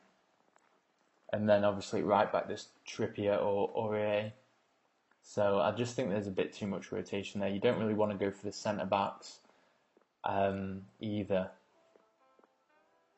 [1.31, 4.31] and then obviously right back this Trippier or Aurier.
[5.21, 7.49] So I just think there's a bit too much rotation there.
[7.49, 9.39] You don't really want to go for the centre backs
[10.23, 11.51] um, either.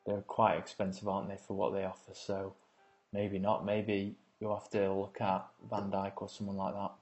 [0.04, 2.12] They're quite expensive, aren't they, for what they offer?
[2.12, 2.54] So
[3.12, 3.64] maybe not.
[3.64, 6.92] Maybe you'll have to look at Van Dijk or someone like that.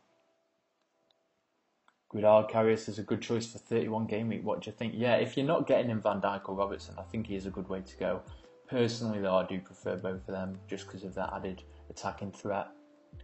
[2.12, 4.44] Guidard Karius is a good choice for 31 game week.
[4.44, 4.94] What do you think?
[4.96, 7.50] Yeah, if you're not getting in Van Dijk or Robertson, I think he is a
[7.50, 8.22] good way to go.
[8.68, 12.68] Personally, though, I do prefer both of them just because of that added attacking threat.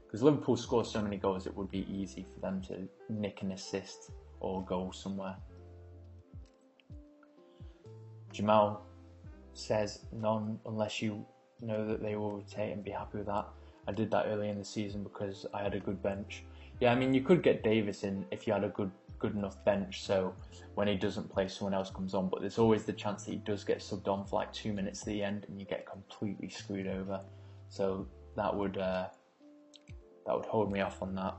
[0.05, 3.53] Because Liverpool score so many goals, it would be easy for them to nick an
[3.53, 5.37] assist or goal somewhere.
[8.33, 8.87] Jamal
[9.55, 11.25] says none unless you
[11.61, 13.46] know that they will rotate and be happy with that.
[13.88, 16.44] I did that early in the season because I had a good bench.
[16.80, 19.64] Yeah, I mean you could get Davies in if you had a good good enough
[19.64, 20.34] bench, so
[20.74, 22.28] when he doesn't play, someone else comes on.
[22.28, 25.00] But there's always the chance that he does get subbed on for like two minutes
[25.00, 27.20] at the end, and you get completely screwed over.
[27.68, 29.06] So that would uh,
[30.26, 31.34] that would hold me off on that.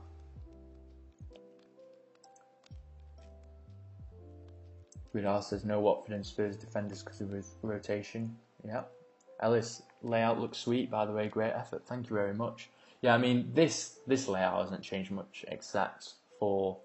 [5.14, 8.36] Vidal says no Watford and Spurs defenders because of rotation.
[8.66, 8.82] Yeah.
[9.40, 11.28] Ellis layout looks sweet by the way.
[11.28, 11.86] Great effort.
[11.86, 12.70] Thank you very much.
[13.00, 16.78] Yeah, I mean this this layout hasn't changed much except for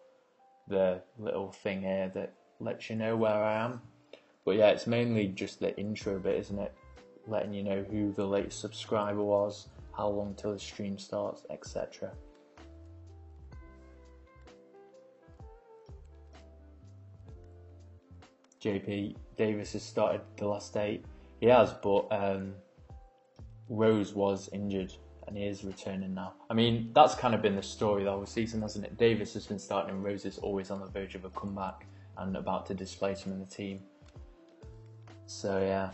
[0.67, 3.81] the little thing here that lets you know where I am.
[4.45, 6.73] But yeah, it's mainly just the intro bit, isn't it?
[7.27, 12.11] Letting you know who the latest subscriber was, how long till the stream starts, etc.
[18.61, 21.05] JP Davies has started the last eight.
[21.39, 22.53] He has, but um,
[23.67, 24.93] Rose was injured
[25.27, 26.33] and he is returning now.
[26.49, 28.97] I mean, that's kind of been the story the whole season, hasn't it?
[28.97, 31.85] Davies has been starting and Rose is always on the verge of a comeback
[32.17, 33.81] and about to displace him in the team.
[35.25, 35.89] So yeah.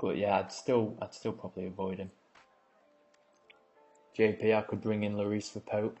[0.00, 2.10] But yeah, I'd still I'd still probably avoid him.
[4.16, 5.98] JP, I could bring in Lloris for Pope.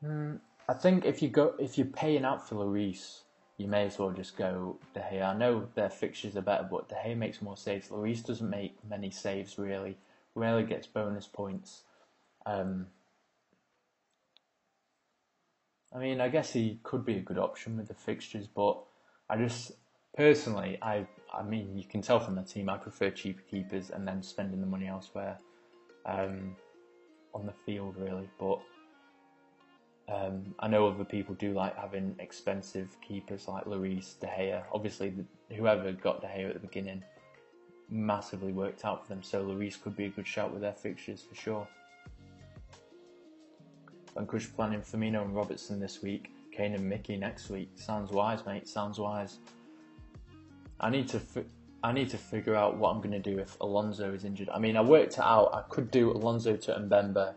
[0.00, 0.36] Hmm.
[0.68, 3.20] I think if you go if you're paying out for Lloris,
[3.60, 5.22] you may as well just go De Gea.
[5.22, 7.88] I know their fixtures are better, but De Gea makes more saves.
[7.88, 9.98] Lloris doesn't make many saves really.
[10.34, 11.82] Rarely gets bonus points.
[12.46, 12.86] Um,
[15.94, 18.78] I mean, I guess he could be a good option with the fixtures, but
[19.28, 19.72] I just
[20.16, 24.08] personally, I I mean, you can tell from the team, I prefer cheaper keepers and
[24.08, 25.38] then spending the money elsewhere
[26.06, 26.56] um,
[27.34, 28.28] on the field, really.
[28.38, 28.60] But
[30.10, 34.62] um, I know other people do like having expensive keepers like Lloris, De Gea.
[34.72, 35.14] Obviously,
[35.56, 37.02] whoever got De Gea at the beginning
[37.88, 41.22] massively worked out for them, so Lloris could be a good shout with their fixtures
[41.22, 41.68] for sure.
[44.14, 47.70] Vanquish planning Firmino and Robertson this week, Kane and Mickey next week.
[47.76, 48.66] Sounds wise, mate.
[48.66, 49.38] Sounds wise.
[50.80, 51.20] I need to.
[51.20, 51.44] Fi-
[51.82, 54.50] I need to figure out what I'm going to do if Alonso is injured.
[54.50, 55.54] I mean, I worked it out.
[55.54, 57.32] I could do Alonso to Mbemba,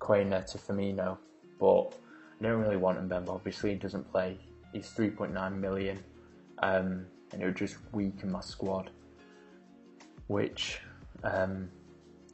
[0.00, 1.16] Quaner to Firmino,
[1.58, 1.94] but
[2.40, 3.28] I don't really want Mbemba.
[3.28, 4.38] Obviously, he doesn't play.
[4.72, 5.98] He's 3.9 million,
[6.58, 8.90] um, and it would just weaken my squad.
[10.26, 10.80] Which,
[11.22, 11.70] um,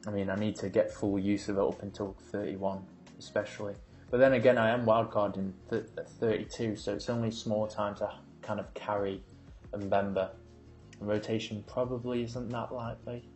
[0.07, 2.83] I mean, I need to get full use of it up until 31,
[3.19, 3.75] especially.
[4.09, 8.11] But then again, I am wildcarding th- at 32, so it's only small time to
[8.41, 9.23] kind of carry
[9.73, 10.31] Mbemba.
[10.99, 13.27] rotation probably isn't that likely.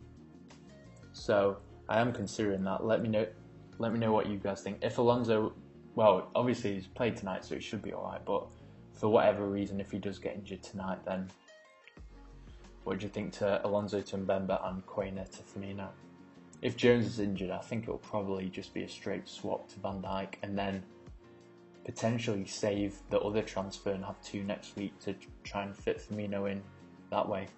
[1.12, 2.84] So I am considering that.
[2.84, 3.26] Let me know.
[3.78, 4.78] Let me know what you guys think.
[4.82, 5.52] If Alonso
[5.98, 8.24] well, obviously he's played tonight, so he should be alright.
[8.24, 8.46] But
[8.92, 11.28] for whatever reason, if he does get injured tonight, then
[12.84, 15.88] what do you think to Alonso to Mbemba and Quaner to Firmino?
[16.62, 20.00] If Jones is injured, I think it'll probably just be a straight swap to Van
[20.00, 20.84] Dijk, and then
[21.84, 26.48] potentially save the other transfer and have two next week to try and fit Firmino
[26.48, 26.62] in
[27.10, 27.48] that way.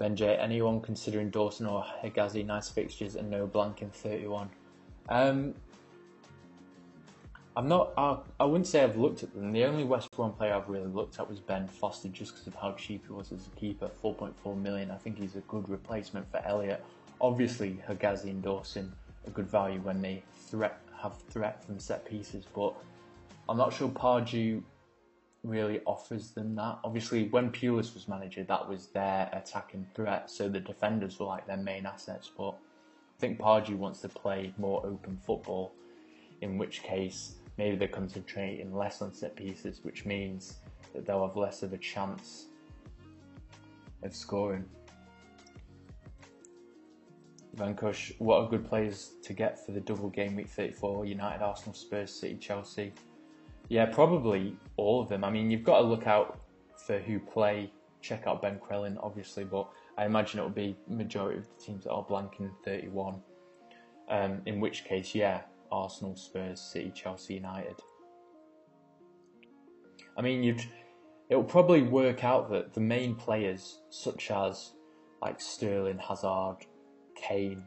[0.00, 4.48] Benjay, anyone considering Dawson or Hegazi nice fixtures and no blank in 31?
[5.10, 5.54] Um,
[7.56, 7.92] I'm not.
[7.98, 9.52] I, I wouldn't say I've looked at them.
[9.52, 12.54] The only West Brom player I've really looked at was Ben Foster, just because of
[12.54, 13.90] how cheap he was as a keeper.
[14.02, 14.90] 4.4 million.
[14.90, 16.82] I think he's a good replacement for Elliot.
[17.20, 18.92] Obviously, Hegazi and Dawson
[19.26, 22.74] are good value when they threat have threat from set pieces, but
[23.48, 24.62] I'm not sure Pardew
[25.42, 26.78] really offers them that.
[26.84, 31.46] Obviously, when Pulis was manager, that was their attacking threat, so the defenders were like
[31.46, 32.30] their main assets.
[32.36, 32.54] But
[33.20, 35.72] think Pardew wants to play more open football,
[36.40, 40.56] in which case maybe they're concentrating less on set pieces, which means
[40.94, 42.46] that they'll have less of a chance
[44.02, 44.64] of scoring.
[47.56, 51.04] Vankush, what are good players to get for the double game week 34?
[51.04, 52.92] United, Arsenal, Spurs, City, Chelsea.
[53.68, 55.24] Yeah, probably all of them.
[55.24, 56.40] I mean, you've got to look out
[56.86, 57.70] for who play.
[58.00, 61.84] Check out Ben Crellin, obviously, but I imagine it will be majority of the teams
[61.84, 63.20] that are blanking 31.
[64.08, 67.76] Um, in which case, yeah, Arsenal, Spurs, City, Chelsea, United.
[70.16, 70.64] I mean, you'd
[71.28, 74.72] it'll probably work out that the main players, such as
[75.22, 76.66] like Sterling, Hazard,
[77.14, 77.62] Kane,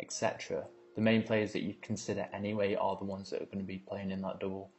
[0.00, 0.64] etc.,
[0.96, 3.78] the main players that you consider anyway are the ones that are going to be
[3.78, 4.70] playing in that double.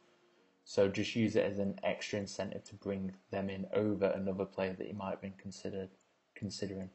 [0.64, 4.74] So just use it as an extra incentive to bring them in over another player
[4.78, 5.90] that you might have been considered
[6.36, 6.90] considering.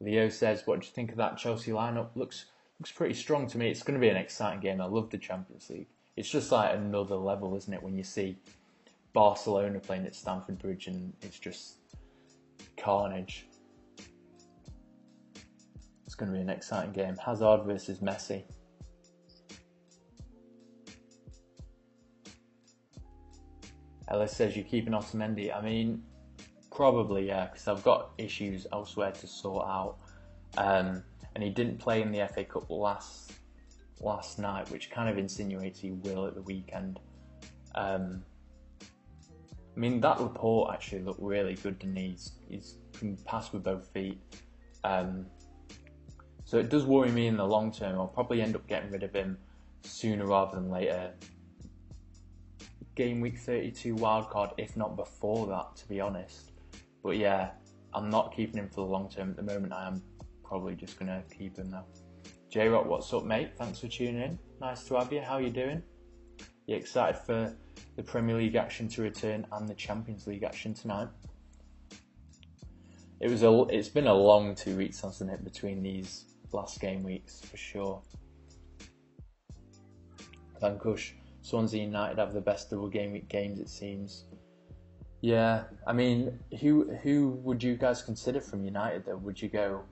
[0.00, 2.16] Leo says, "What do you think of that Chelsea lineup?
[2.16, 2.46] Looks
[2.78, 3.70] looks pretty strong to me.
[3.70, 4.80] It's going to be an exciting game.
[4.80, 5.86] I love the Champions League.
[6.16, 7.82] It's just like another level, isn't it?
[7.82, 8.36] When you see
[9.12, 11.76] Barcelona playing at Stamford Bridge and it's just
[12.76, 13.46] carnage.
[16.04, 17.16] It's going to be an exciting game.
[17.16, 18.42] Hazard versus Messi.
[24.08, 25.56] Ellis says you're keeping Otamendi.
[25.56, 26.02] I mean,
[26.74, 29.96] probably yeah, because I've got issues elsewhere to sort out.
[30.56, 31.02] Um,
[31.34, 33.32] and he didn't play in the FA Cup last
[34.00, 37.00] last night, which kind of insinuates he will at the weekend.
[37.74, 38.22] Um,
[38.82, 43.88] I mean, that Laporte actually looked really good, and he's he's can pass with both
[43.88, 44.20] feet.
[44.84, 45.26] Um,
[46.44, 47.98] so it does worry me in the long term.
[47.98, 49.38] I'll probably end up getting rid of him
[49.82, 51.12] sooner rather than later.
[52.94, 56.51] Game week 32 wildcard, if not before that, to be honest.
[57.02, 57.50] But yeah,
[57.94, 59.72] I'm not keeping him for the long term at the moment.
[59.72, 60.02] I am
[60.44, 61.84] probably just gonna keep him though.
[62.48, 63.52] J Rock, what's up, mate?
[63.56, 64.38] Thanks for tuning in.
[64.60, 65.20] Nice to have you.
[65.20, 65.82] How are you doing?
[66.66, 67.54] You excited for
[67.96, 71.08] the Premier League action to return and the Champions League action tonight?
[73.20, 73.66] It was a.
[73.70, 78.02] It's been a long two weeks, hasn't it, between these last game weeks for sure.
[80.60, 84.24] Vankush, Swansea United have the best double game week games, it seems.
[85.22, 89.16] Yeah, I mean, who who would you guys consider from United though?
[89.16, 89.84] Would you go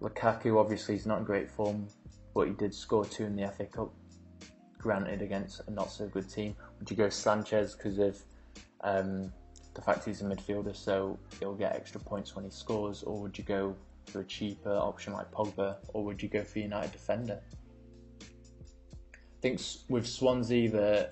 [0.00, 1.88] Lukaku obviously is not in great form,
[2.34, 3.92] but he did score two in the FA Cup,
[4.78, 6.54] granted against a not so good team.
[6.78, 8.22] Would you go Sanchez because of
[8.82, 9.32] um,
[9.74, 13.36] the fact he's a midfielder, so he'll get extra points when he scores, or would
[13.36, 13.74] you go
[14.06, 17.40] for a cheaper option like Pogba, or would you go for United defender?
[18.22, 21.10] I think with Swansea, the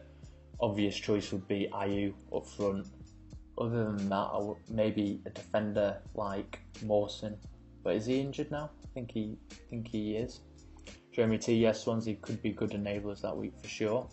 [0.60, 2.86] obvious choice would be Ayew up front.
[3.58, 7.38] Other than that, maybe a defender like Mawson
[7.86, 8.68] but is he injured now?
[8.82, 9.38] I think he
[9.70, 10.40] think he is.
[11.12, 14.08] Jeremy T, yes, Swansea could be good enablers that week for sure.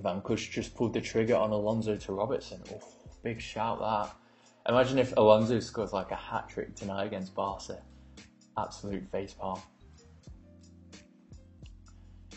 [0.00, 2.62] Van Kush just pulled the trigger on Alonso to Robertson.
[2.72, 2.80] Oh,
[3.22, 4.16] big shout that.
[4.66, 7.82] Imagine if Alonso scores like a hat trick tonight against Barca.
[8.56, 9.60] Absolute face palm.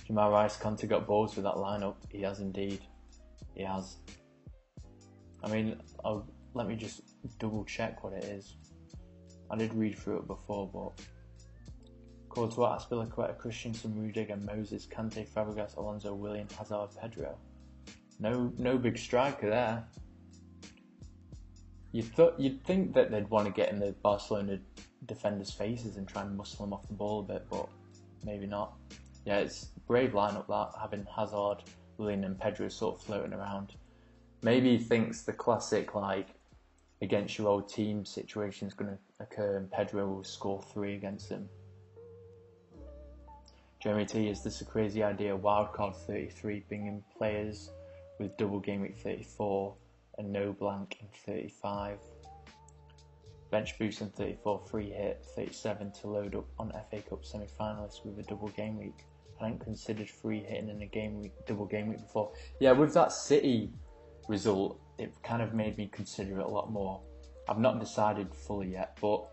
[0.05, 1.95] Jamal Rice Conte got balls with that lineup.
[2.09, 2.81] He has indeed.
[3.55, 3.95] He has.
[5.43, 7.01] I mean, I'll, let me just
[7.39, 8.55] double check what it is.
[9.49, 11.03] I did read through it before, but
[12.29, 17.37] Courtois, Azpilicueta, Christensen, Rudiger, Moses, Kante, Fabregas, Alonso, Willian, Hazard, Pedro.
[18.19, 19.83] No, no big striker there.
[21.91, 24.59] You thought you'd think that they'd want to get in the Barcelona
[25.05, 27.67] defenders' faces and try and muscle them off the ball a bit, but
[28.23, 28.73] maybe not.
[29.25, 31.63] Yeah, it's brave lineup that having Hazard,
[31.97, 33.73] Willian, and Pedro sort of floating around.
[34.41, 36.27] Maybe he thinks the classic like
[37.01, 41.29] against your old team situation is going to occur and Pedro will score three against
[41.29, 41.49] him.
[43.81, 45.37] Jeremy T, is this a crazy idea?
[45.37, 47.71] Wildcard 33 bringing players
[48.19, 49.73] with double game week 34
[50.17, 51.97] and no blank in 35.
[53.51, 58.05] Bench boost in 34, free hit 37 to load up on FA Cup semi finalists
[58.05, 59.05] with a double game week.
[59.39, 62.31] I hadn't considered free hitting in a game week, double game week before.
[62.59, 63.71] Yeah, with that City
[64.29, 67.01] result, it kind of made me consider it a lot more.
[67.49, 69.27] I've not decided fully yet, but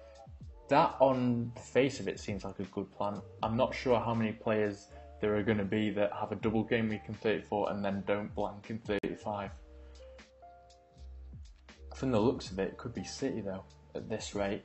[0.69, 3.21] that on the face of it seems like a good plan.
[3.43, 4.89] I'm not sure how many players
[5.21, 8.03] there are going to be that have a double game week in 34 and then
[8.07, 9.51] don't blank in 35.
[11.95, 14.65] From the looks of it, it could be City though, at this rate.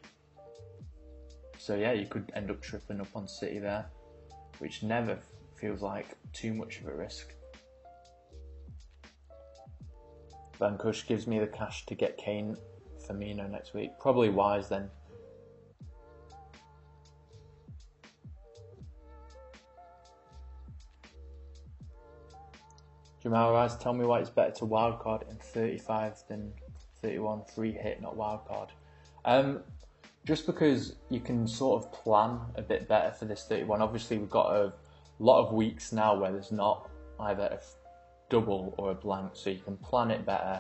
[1.57, 3.85] So yeah, you could end up tripping up on City there,
[4.59, 5.19] which never
[5.55, 7.33] feels like too much of a risk.
[10.61, 12.55] Van Kush gives me the cash to get Kane
[13.03, 13.97] Firmino next week.
[13.99, 14.91] Probably wise then.
[23.23, 26.53] Jamal Rice, tell me why it's better to wildcard in 35 than
[27.01, 28.69] 31 free hit, not wildcard.
[29.25, 29.61] Um,
[30.25, 33.81] just because you can sort of plan a bit better for this 31.
[33.81, 34.73] Obviously, we've got a
[35.17, 36.87] lot of weeks now where there's not
[37.19, 37.59] either a
[38.31, 40.59] double or a blank, so you can plan it better,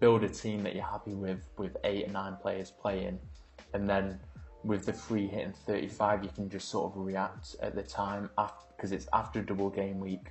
[0.00, 3.18] build a team that you're happy with, with eight or nine players playing,
[3.74, 4.18] and then
[4.64, 8.30] with the free hit in 35, you can just sort of react at the time
[8.74, 10.30] because it's after double game week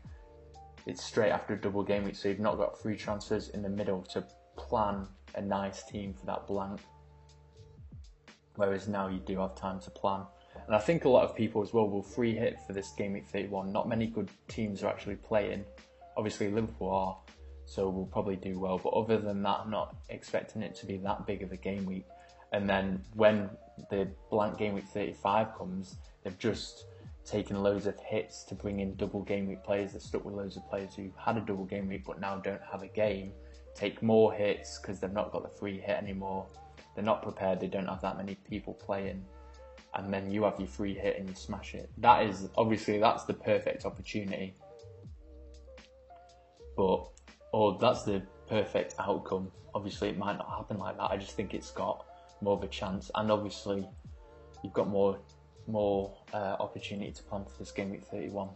[0.85, 4.03] it's straight after double game week, so you've not got free transfers in the middle
[4.03, 4.23] to
[4.55, 6.79] plan a nice team for that blank.
[8.55, 10.21] Whereas now you do have time to plan.
[10.67, 13.13] And I think a lot of people as well will free hit for this game
[13.13, 13.71] week 31.
[13.71, 15.65] Not many good teams are actually playing.
[16.17, 17.17] Obviously, Liverpool are,
[17.65, 18.79] so we'll probably do well.
[18.81, 21.85] But other than that, I'm not expecting it to be that big of a game
[21.85, 22.05] week.
[22.51, 23.49] And then when
[23.89, 26.85] the blank game week 35 comes, they've just
[27.25, 29.91] taken loads of hits to bring in double game week players.
[29.91, 32.61] They're stuck with loads of players who had a double game week but now don't
[32.71, 33.31] have a game.
[33.73, 36.45] Take more hits because they've not got the free hit anymore.
[36.95, 37.59] They're not prepared.
[37.59, 39.25] They don't have that many people playing,
[39.95, 41.89] and then you have your free hit and you smash it.
[41.97, 44.53] That is obviously that's the perfect opportunity,
[46.75, 47.07] but
[47.53, 49.51] oh, that's the perfect outcome.
[49.73, 51.11] Obviously, it might not happen like that.
[51.11, 52.05] I just think it's got
[52.41, 53.87] more of a chance, and obviously,
[54.63, 55.19] you've got more
[55.67, 58.49] more uh, opportunity to plan for this game week 31.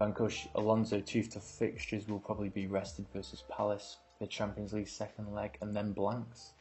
[0.00, 5.32] Vankush Alonso two tough fixtures will probably be rested versus Palace, the Champions League second
[5.32, 6.52] leg, and then blanks.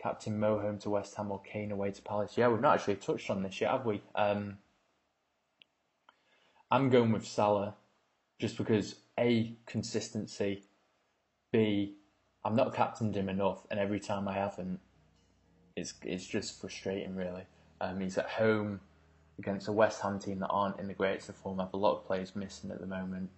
[0.00, 2.32] Captain Mo home to West Ham or Kane away to Palace.
[2.36, 4.00] Yeah, we've not actually touched on this yet, have we?
[4.14, 4.56] Um,
[6.70, 7.74] I'm going with Salah
[8.38, 10.64] just because A, consistency,
[11.52, 11.94] B,
[12.44, 14.80] I'm not captained him enough, and every time I haven't,
[15.76, 17.42] it's, it's just frustrating, really.
[17.80, 18.80] Um, he's at home
[19.38, 21.58] against a West Ham team that aren't in the greatest of form.
[21.58, 23.28] Have a lot of players missing at the moment.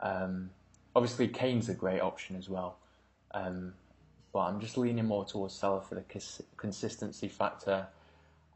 [0.00, 0.50] Um,
[0.94, 2.78] obviously, Kane's a great option as well,
[3.32, 3.74] um,
[4.32, 7.86] but I'm just leaning more towards Salah for the cons- consistency factor.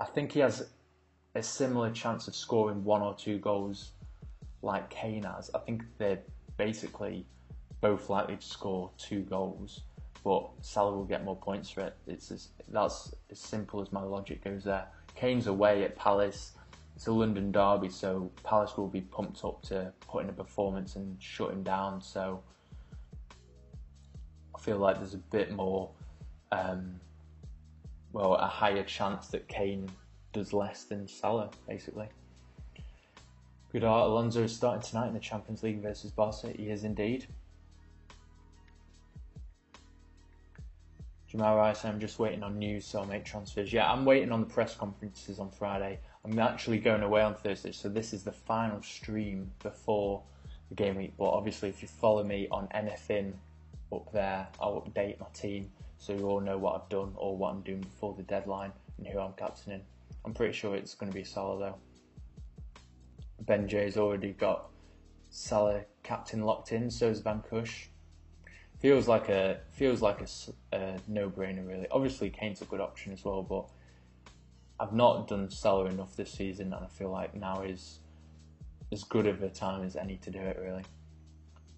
[0.01, 0.69] I think he has
[1.35, 3.91] a similar chance of scoring one or two goals
[4.63, 5.51] like Kane has.
[5.55, 6.21] I think they're
[6.57, 7.27] basically
[7.81, 9.83] both likely to score two goals,
[10.23, 11.97] but Salah will get more points for it.
[12.07, 14.87] It's as, that's as simple as my logic goes there.
[15.15, 16.53] Kane's away at Palace.
[16.97, 20.97] It's a London derby, so Palace will be pumped up to put in a performance
[20.97, 22.01] and shut him down.
[22.01, 22.43] So
[24.55, 25.91] I feel like there's a bit more,
[26.53, 26.99] um,
[28.13, 29.91] well, a higher chance that Kane
[30.33, 32.09] does less than Salah, basically.
[33.75, 34.09] Good art.
[34.09, 36.53] Alonso is starting tonight in the Champions League versus Barca.
[36.57, 37.27] He is indeed.
[41.27, 43.73] Jamal Rice, I'm just waiting on news, so I'll make transfers.
[43.73, 45.99] Yeah, I'm waiting on the press conferences on Friday.
[46.25, 50.23] I'm actually going away on Thursday, so this is the final stream before
[50.69, 51.15] the game week.
[51.19, 53.37] But obviously, if you follow me on anything
[53.93, 55.69] up there, I'll update my team
[55.99, 59.07] so you all know what I've done or what I'm doing before the deadline and
[59.09, 59.83] who I'm captaining.
[60.25, 61.94] I'm pretty sure it's going to be Salah though.
[63.41, 64.71] Ben J's already got
[65.31, 67.89] Salah captain locked in, so is Van Kush
[68.85, 71.87] feels like a feels like a, a no-brainer really.
[71.91, 73.67] Obviously, Kane's a good option as well, but
[74.79, 78.01] I've not done Salah enough this season, and I feel like now is
[78.93, 80.83] as good of a time as any to do it really.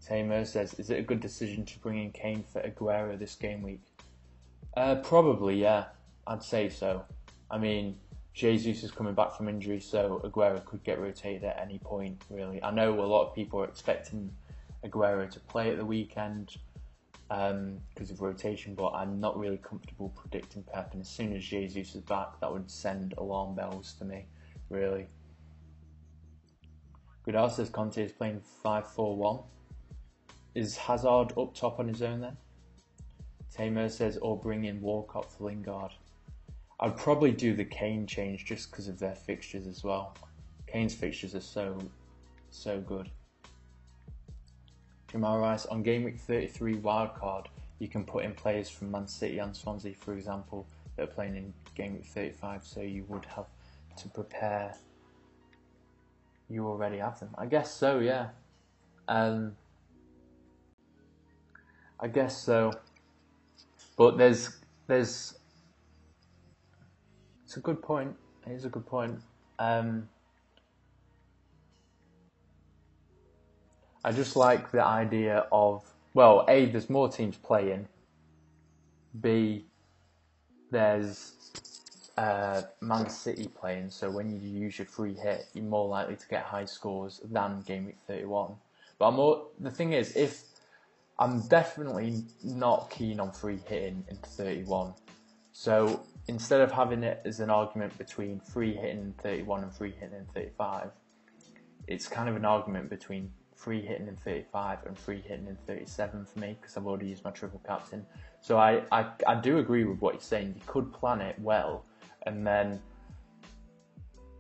[0.05, 3.63] Tamer says, "Is it a good decision to bring in Kane for Aguero this game
[3.63, 3.85] week?"
[4.77, 5.85] Uh, probably, yeah.
[6.27, 7.05] I'd say so.
[7.49, 8.01] I mean,
[8.37, 12.21] Jesus is coming back from injury, so Aguero could get rotated at any point.
[12.29, 14.31] Really, I know a lot of people are expecting
[14.85, 16.55] Aguero to play at the weekend
[17.31, 20.93] because um, of rotation, but I'm not really comfortable predicting Pep.
[20.93, 24.27] And as soon as Jesus is back, that would send alarm bells to me,
[24.69, 25.07] really.
[27.25, 29.39] Goodall says Conte is playing 5 4 1.
[30.57, 32.37] Is Hazard up top on his own then?
[33.51, 35.93] Tamer says, or bring in Walcott for Lingard.
[36.79, 40.15] I'd probably do the Kane change just because of their fixtures as well.
[40.67, 41.79] Kane's fixtures are so,
[42.51, 43.11] so good.
[45.11, 47.47] Jamal Rice on game week 33 wildcard.
[47.79, 50.67] you can put in players from Man City and Swansea, for example,
[50.97, 53.47] that are playing in game week 35, so you would have
[53.97, 54.75] to prepare.
[56.51, 57.31] You already have them.
[57.39, 58.29] I guess so, yeah.
[59.09, 59.57] Um,
[61.99, 62.73] I guess so.
[63.97, 64.51] But there's
[64.87, 65.39] there's
[67.47, 68.13] it's a good point.
[68.45, 69.21] It is a good point.
[69.61, 70.09] Um,
[74.05, 77.87] I just like the idea of well, a there's more teams playing.
[79.21, 79.65] B
[80.73, 81.35] there's
[82.19, 86.29] uh, Man City playing, so when you use your free hit, you're more likely to
[86.29, 88.57] get high scores than game week 31.
[88.99, 90.43] But I'm more, the thing is, if
[91.21, 94.95] I'm definitely not keen on free hitting in 31,
[95.53, 99.93] so instead of having it as an argument between free hitting in 31 and free
[99.93, 100.91] hitting in 35,
[101.87, 106.27] it's kind of an argument between free hitting in 35 and free hitting in 37
[106.27, 108.05] for me because I've already used my triple captain.
[108.41, 110.55] So I, I, I do agree with what you're saying.
[110.57, 111.85] You could plan it well
[112.27, 112.81] and then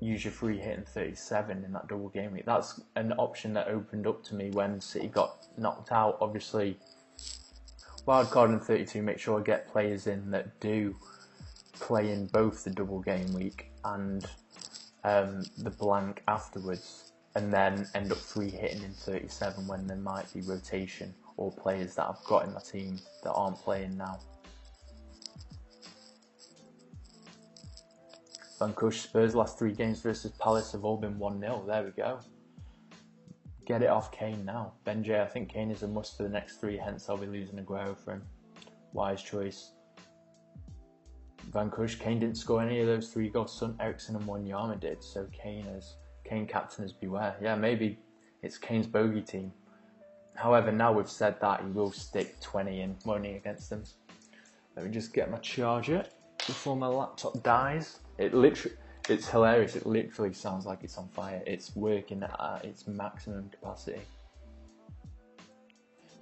[0.00, 2.44] use your free hit in 37 in that double game week.
[2.44, 6.18] That's an option that opened up to me when City got knocked out.
[6.20, 6.78] Obviously,
[8.06, 10.94] wildcard in 32, make sure I get players in that do
[11.80, 14.26] play in both the double game week and
[15.04, 20.32] um, the blank afterwards, and then end up free hitting in 37 when there might
[20.34, 24.18] be rotation or players that I've got in my team that aren't playing now.
[28.58, 31.64] Vancouver Spurs last three games versus Palace have all been 1 0.
[31.66, 32.20] There we go.
[33.66, 34.74] Get it off Kane now.
[34.86, 37.58] Benjay, I think Kane is a must for the next three, hence I'll be losing
[37.58, 38.22] Aguero for him.
[38.92, 39.72] Wise choice.
[41.56, 43.58] Vancouver, Kane didn't score any of those three goals.
[43.58, 47.34] Son Eriksen and Wanyama did, so Kane is Kane captain is beware.
[47.40, 47.98] Yeah, maybe
[48.42, 49.52] it's Kane's bogey team.
[50.34, 53.84] However, now we've said that, he will stick 20 in, won't against them.
[54.76, 56.04] Let me just get my charger
[56.46, 58.00] before my laptop dies.
[58.18, 58.76] It literally,
[59.08, 59.76] it's hilarious.
[59.76, 61.42] It literally sounds like it's on fire.
[61.46, 64.02] It's working at its maximum capacity.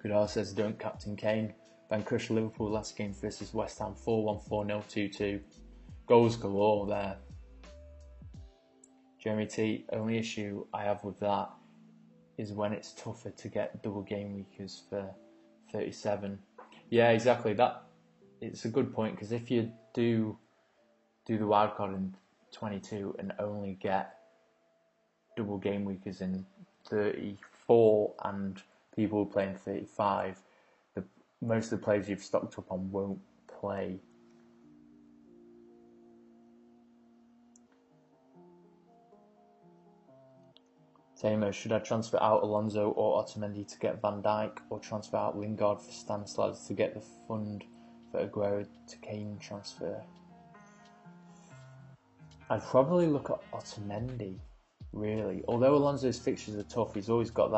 [0.01, 1.55] Goodall says, don't captain Kane.
[1.91, 5.41] Vancouver Liverpool last game versus West Ham 4 1 4 0 2 2.
[6.07, 7.16] Goals galore there.
[9.18, 11.51] Jeremy T, only issue I have with that
[12.37, 15.09] is when it's tougher to get double game weekers for
[15.72, 16.39] 37.
[16.91, 17.55] Yeah, exactly.
[17.55, 17.85] That
[18.41, 20.37] it's a good point because if you do
[21.24, 22.14] do the wildcard in
[22.53, 24.18] 22 and only get
[25.37, 26.45] double game weekers in
[26.89, 28.62] 34 and
[28.95, 30.54] people playing 35, the,
[31.45, 33.20] most of the players you've stocked up on won't
[33.61, 34.01] play.
[41.20, 45.38] Tamer, should I transfer out Alonso or Otamendi to get Van Dijk, or transfer out
[45.38, 47.64] Lingard for Stanislas to get the fund
[48.11, 50.03] for Aguero to Kane transfer?
[52.51, 54.38] I'd probably look at Otamendi,
[54.92, 55.42] really.
[55.49, 57.51] Although Alonso's fixtures are tough, he's always got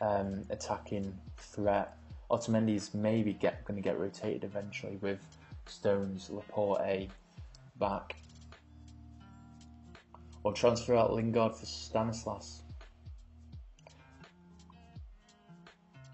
[0.00, 1.96] that um, attacking threat.
[2.32, 5.20] Otamendi's maybe get going to get rotated eventually with
[5.66, 7.08] Stones, Laporte
[7.78, 8.16] back.
[10.42, 12.62] Or transfer out Lingard for Stanislas.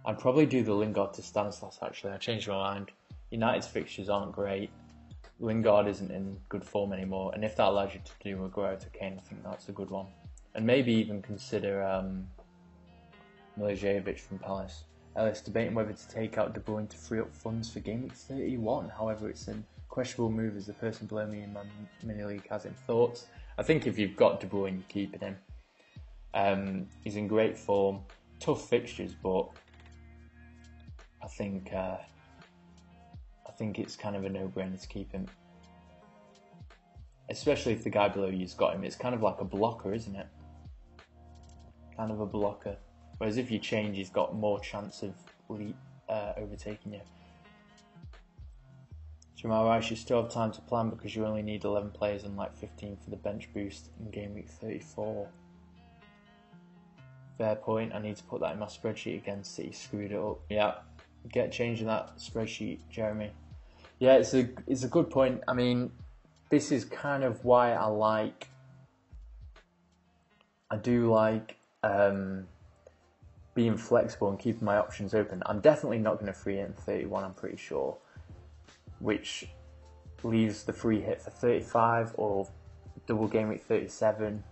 [0.05, 2.12] I'd probably do the Lingard to Stanislas actually.
[2.12, 2.91] I changed my mind.
[3.31, 4.71] United's fixtures aren't great.
[5.41, 8.91] Lingard isn't in good form anymore, and if that allows you to do Aguero to
[8.91, 10.07] Kane, I think that's a good one.
[10.57, 12.27] And maybe even consider um,
[13.57, 14.85] from Palace.
[15.19, 18.12] Ellis debating whether to take out De Bruyne to free up funds for game week
[18.12, 18.89] 31.
[18.89, 19.57] However, it's a
[19.89, 21.62] questionable move as the person below me in my
[22.05, 22.75] mini league has him.
[22.87, 23.27] Thoughts?
[23.59, 25.37] I think if you've got De Bruyne, you keep it in.
[26.35, 28.01] Um, he's in great form.
[28.39, 29.49] Tough fixtures, but
[31.23, 31.97] I think uh,
[33.59, 35.27] think it's kind of a no-brainer to keep him.
[37.29, 38.85] Especially if the guy below you's got him.
[38.85, 40.29] It's kind of like a blocker, isn't it?
[41.97, 42.77] Kind of a blocker.
[43.19, 45.14] Whereas if you change, he's got more chance of
[46.09, 47.01] uh, overtaking you.
[49.37, 52.37] Jamal Rice, you still have time to plan because you only need 11 players and
[52.37, 55.29] like 15 for the bench boost in game week 34.
[57.39, 60.41] Fair point, I need to put that in my spreadsheet again, City screwed it up.
[60.51, 60.75] Yeah,
[61.31, 63.31] get changing that spreadsheet, Jeremy.
[64.01, 65.43] Yeah, it's a it's a good point.
[65.47, 65.93] I mean,
[66.51, 68.49] this is kind of why I like.
[70.69, 72.49] I do like um,
[73.59, 75.43] being flexible and keeping my options open.
[75.47, 77.25] I'm definitely not going to free in 31.
[77.25, 77.99] I'm pretty sure,
[79.01, 79.49] which
[80.23, 82.49] leaves the free hit for 35 or
[83.09, 84.45] double game week 37.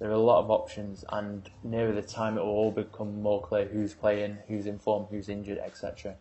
[0.00, 3.40] There are a lot of options, and nearer the time, it will all become more
[3.40, 6.16] clear who's playing, who's in form, who's injured, etc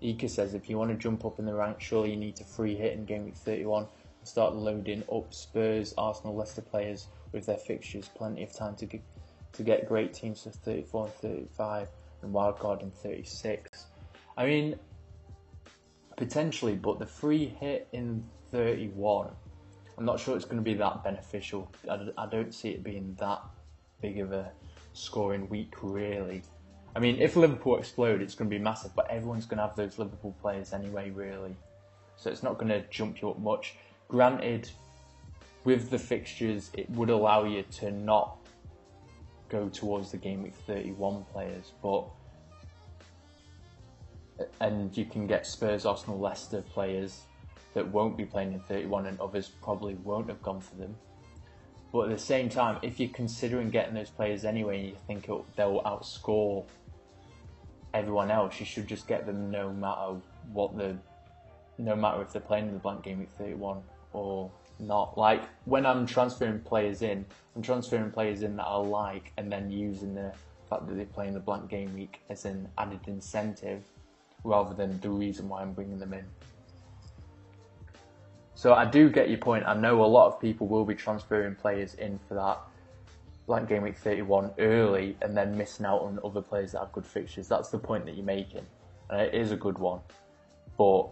[0.00, 2.44] Ika says if you want to jump up in the ranks, surely you need to
[2.44, 3.82] free hit in game week 31
[4.20, 8.08] and start loading up Spurs, Arsenal, Leicester players with their fixtures.
[8.14, 8.86] Plenty of time to
[9.56, 11.88] to get great teams for 34 and 35
[12.22, 13.86] and wildcard in 36.
[14.36, 14.78] I mean,
[16.16, 19.30] potentially, but the free hit in 31,
[19.98, 21.70] I'm not sure it's going to be that beneficial.
[21.90, 23.42] I, I don't see it being that
[24.00, 24.50] big of a
[24.92, 26.42] scoring week, really.
[26.94, 29.76] I mean, if Liverpool explode, it's going to be massive, but everyone's going to have
[29.76, 31.54] those Liverpool players anyway, really.
[32.16, 33.74] So it's not going to jump you up much.
[34.08, 34.70] Granted,
[35.64, 38.38] with the fixtures, it would allow you to not
[39.48, 42.04] go towards the game week 31 players, but
[44.60, 47.22] and you can get Spurs, Arsenal, Leicester players
[47.74, 50.94] that won't be playing in 31 and others probably won't have gone for them.
[51.92, 55.26] But at the same time, if you're considering getting those players anyway and you think
[55.56, 56.64] they'll outscore
[57.94, 60.20] everyone else, you should just get them no matter
[60.52, 60.96] what the,
[61.78, 63.82] no matter if they're playing in the blank game week 31
[64.12, 65.16] or not.
[65.16, 67.24] Like when I'm transferring players in,
[67.54, 70.32] I'm transferring players in that I like and then using the
[70.68, 73.82] fact that they play in the blank game week as an added incentive
[74.44, 76.24] rather than the reason why I'm bringing them in.
[78.54, 79.64] So I do get your point.
[79.66, 82.58] I know a lot of people will be transferring players in for that
[83.46, 87.06] blank game week 31 early and then missing out on other players that have good
[87.06, 87.48] fixtures.
[87.48, 88.66] That's the point that you're making.
[89.10, 90.00] And it is a good one.
[90.78, 91.08] But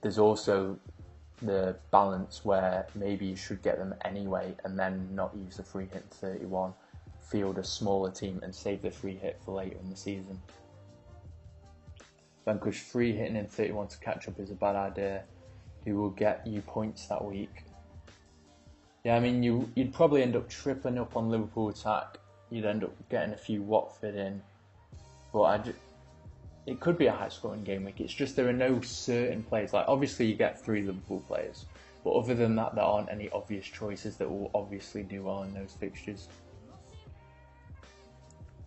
[0.00, 0.78] there's also
[1.42, 5.88] the balance where maybe you should get them anyway and then not use the free
[5.92, 6.72] hit 31,
[7.20, 10.40] field a smaller team and save the free hit for later in the season.
[12.44, 15.24] Vanquish free hitting in 31 to catch up is a bad idea.
[15.84, 17.64] Who will get you points that week?
[19.04, 22.18] Yeah, I mean, you you'd probably end up tripling up on Liverpool attack.
[22.50, 24.42] You'd end up getting a few Watford in,
[25.32, 25.58] but I
[26.70, 28.00] it could be a high scoring game week.
[28.00, 29.72] It's just there are no certain players.
[29.72, 31.66] Like obviously you get three Liverpool players,
[32.04, 35.52] but other than that, there aren't any obvious choices that will obviously do well in
[35.52, 36.28] those fixtures.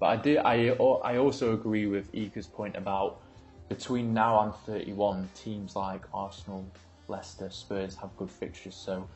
[0.01, 0.75] But I do I
[1.05, 3.21] I also agree with Ika's point about
[3.69, 6.65] between now and 31, teams like Arsenal,
[7.07, 9.07] Leicester, Spurs have good fixtures, so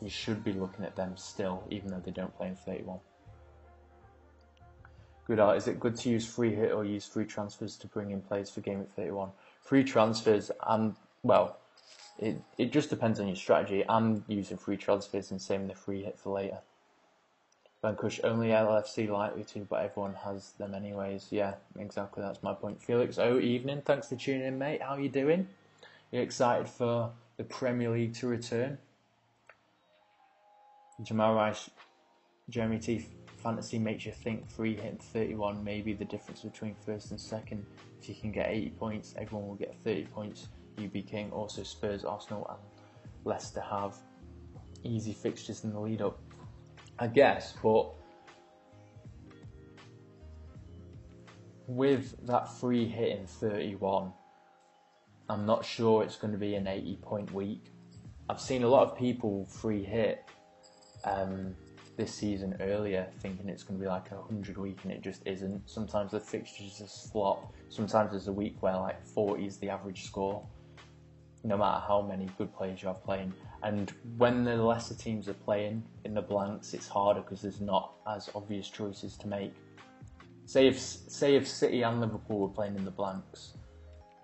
[0.00, 2.98] you should be looking at them still, even though they don't play in 31.
[5.28, 5.58] Good art.
[5.58, 8.48] Is it good to use free hit or use free transfers to bring in players
[8.48, 9.28] for game week 31?
[9.60, 11.58] Free transfers and well,
[12.18, 13.84] it it just depends on your strategy.
[13.86, 16.60] I'm using free transfers and saving the free hit for later.
[17.82, 21.28] Vanquish only LFC likely to, but everyone has them anyways.
[21.30, 22.22] Yeah, exactly.
[22.22, 22.82] That's my point.
[22.82, 23.82] Felix, oh evening.
[23.84, 24.80] Thanks for tuning in, mate.
[24.82, 25.46] How are you doing?
[26.10, 28.78] You excited for the Premier League to return?
[31.02, 31.68] Jamal Rice,
[32.48, 33.06] Jeremy T.
[33.42, 37.64] Fantasy makes you think free hit 31 may be the difference between first and second.
[38.00, 40.48] If you can get 80 points, everyone will get 30 points.
[40.76, 42.58] you'd be King, also Spurs, Arsenal, and
[43.24, 43.96] Leicester have
[44.84, 46.18] easy fixtures in the lead up.
[46.98, 47.92] I guess, but
[51.68, 54.12] with that free hit in 31,
[55.28, 57.66] I'm not sure it's going to be an 80 point week.
[58.28, 60.24] I've seen a lot of people free hit
[61.04, 61.54] um,
[61.98, 65.20] this season earlier, thinking it's going to be like a 100 week, and it just
[65.26, 65.68] isn't.
[65.68, 67.52] Sometimes the fixtures just flop.
[67.68, 70.46] Sometimes there's a week where like 40 is the average score,
[71.42, 73.34] no matter how many good players you have playing.
[73.64, 77.94] And when the lesser teams are playing in the blanks, it's harder because there's not
[78.08, 79.52] as obvious choices to make.
[80.46, 83.54] Say if say if City and Liverpool were playing in the blanks,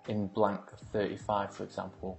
[0.07, 0.61] in blank
[0.93, 2.17] 35 for example,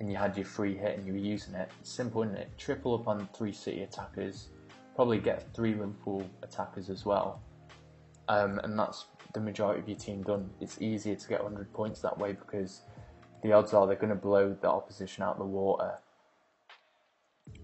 [0.00, 2.50] and you had your free hit and you were using it, simple, isn't it?
[2.58, 4.48] Triple up on three City attackers,
[5.00, 7.40] probably get three Liverpool attackers as well,
[8.28, 10.50] um, and that's the majority of your team done.
[10.60, 12.82] It's easier to get 100 points that way because
[13.42, 15.94] the odds are they're going to blow the opposition out the water.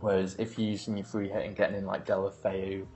[0.00, 2.86] Whereas if you're using your free hit and getting in like Deulofeu,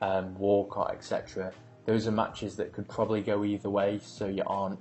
[0.00, 1.52] um, Walcott, etc.,
[1.84, 4.78] those are matches that could probably go either way, so you aren't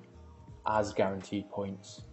[0.67, 2.03] as guaranteed points.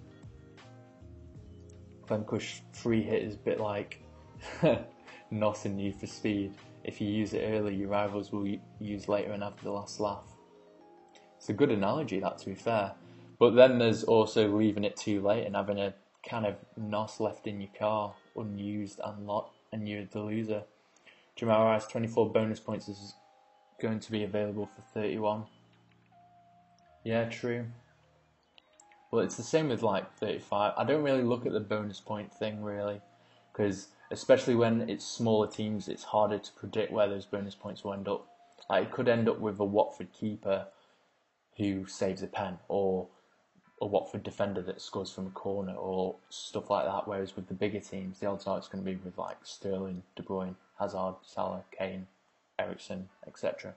[2.09, 4.03] Vanquish free hit is a bit like
[5.31, 6.55] nothing new for speed.
[6.89, 8.49] If you use it early, your rivals will
[8.81, 10.25] use later and have the last laugh.
[11.37, 12.93] It's a good analogy, that to be fair.
[13.39, 15.93] But then there's also leaving it too late and having a
[16.27, 20.63] kind of NOS left in your car, unused and lot, and you're the loser.
[21.37, 23.13] Jamal Rice 24 bonus points is
[23.83, 25.45] going to be available for 31.
[27.05, 27.67] Yeah, true.
[29.11, 30.73] Well, it's the same with like 35.
[30.75, 33.03] I don't really look at the bonus point thing really,
[33.53, 37.93] because especially when it's smaller teams, it's harder to predict where those bonus points will
[37.93, 38.27] end up.
[38.69, 40.67] Like it could end up with a Watford keeper
[41.57, 43.09] who saves a pen, or
[43.81, 47.07] a Watford defender that scores from a corner or stuff like that.
[47.07, 50.03] Whereas with the bigger teams, the odds are it's going to be with like Sterling,
[50.17, 52.07] De Bruyne, Hazard, Salah, Kane,
[52.59, 53.75] Eriksen, etc.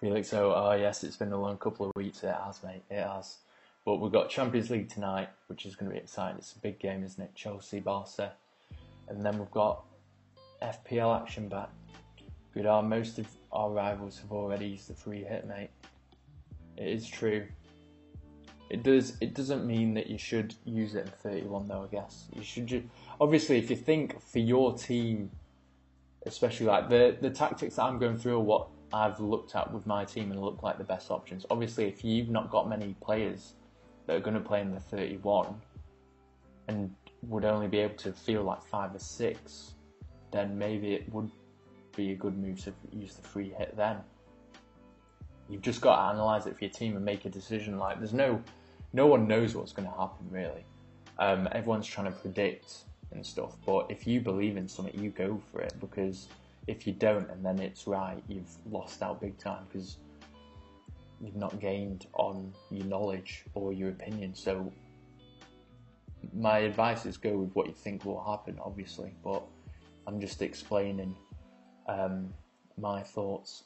[0.00, 2.22] Felix, so oh yes, it's been a long couple of weeks.
[2.22, 2.82] It has, mate.
[2.90, 3.38] It has.
[3.84, 6.38] But we've got Champions League tonight, which is going to be exciting.
[6.38, 7.34] It's a big game, isn't it?
[7.34, 8.32] Chelsea, Barca,
[9.08, 9.84] and then we've got
[10.62, 11.68] FPL action back.
[12.54, 15.70] Good, our most of our rivals have already used the free hit, mate.
[16.76, 17.46] It is true.
[18.70, 19.16] It does.
[19.20, 21.82] It doesn't mean that you should use it in 31, though.
[21.82, 22.66] I guess you should.
[22.66, 22.88] Ju-
[23.20, 25.30] obviously, if you think for your team,
[26.24, 30.04] especially like the the tactics that I'm going through, what I've looked at with my
[30.04, 31.44] team and look like the best options.
[31.50, 33.52] Obviously, if you've not got many players
[34.06, 35.54] that are going to play in the 31
[36.68, 36.94] and
[37.28, 39.74] would only be able to feel like five or six,
[40.30, 41.30] then maybe it would
[41.96, 43.96] be a good move to use the free hit then.
[45.48, 47.78] You've just got to analyze it for your team and make a decision.
[47.78, 48.42] Like there's no,
[48.92, 50.64] no one knows what's going to happen really.
[51.18, 55.40] Um, everyone's trying to predict and stuff, but if you believe in something, you go
[55.52, 56.28] for it because
[56.66, 59.98] if you don't and then it's right, you've lost out big time because
[61.20, 64.34] you've not gained on your knowledge or your opinion.
[64.34, 64.72] So
[66.32, 69.42] my advice is go with what you think will happen, obviously, but
[70.06, 71.14] I'm just explaining
[71.88, 72.32] um,
[72.78, 73.64] my thoughts.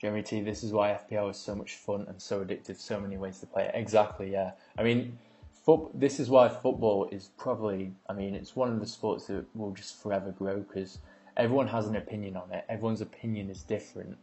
[0.00, 2.76] Jeremy T, this is why FPL is so much fun and so addictive.
[2.76, 3.70] So many ways to play it.
[3.74, 4.52] Exactly, yeah.
[4.76, 5.18] I mean,
[5.64, 7.92] foot, this is why football is probably.
[8.08, 10.98] I mean, it's one of the sports that will just forever grow because
[11.36, 12.64] everyone has an opinion on it.
[12.68, 14.16] Everyone's opinion is different,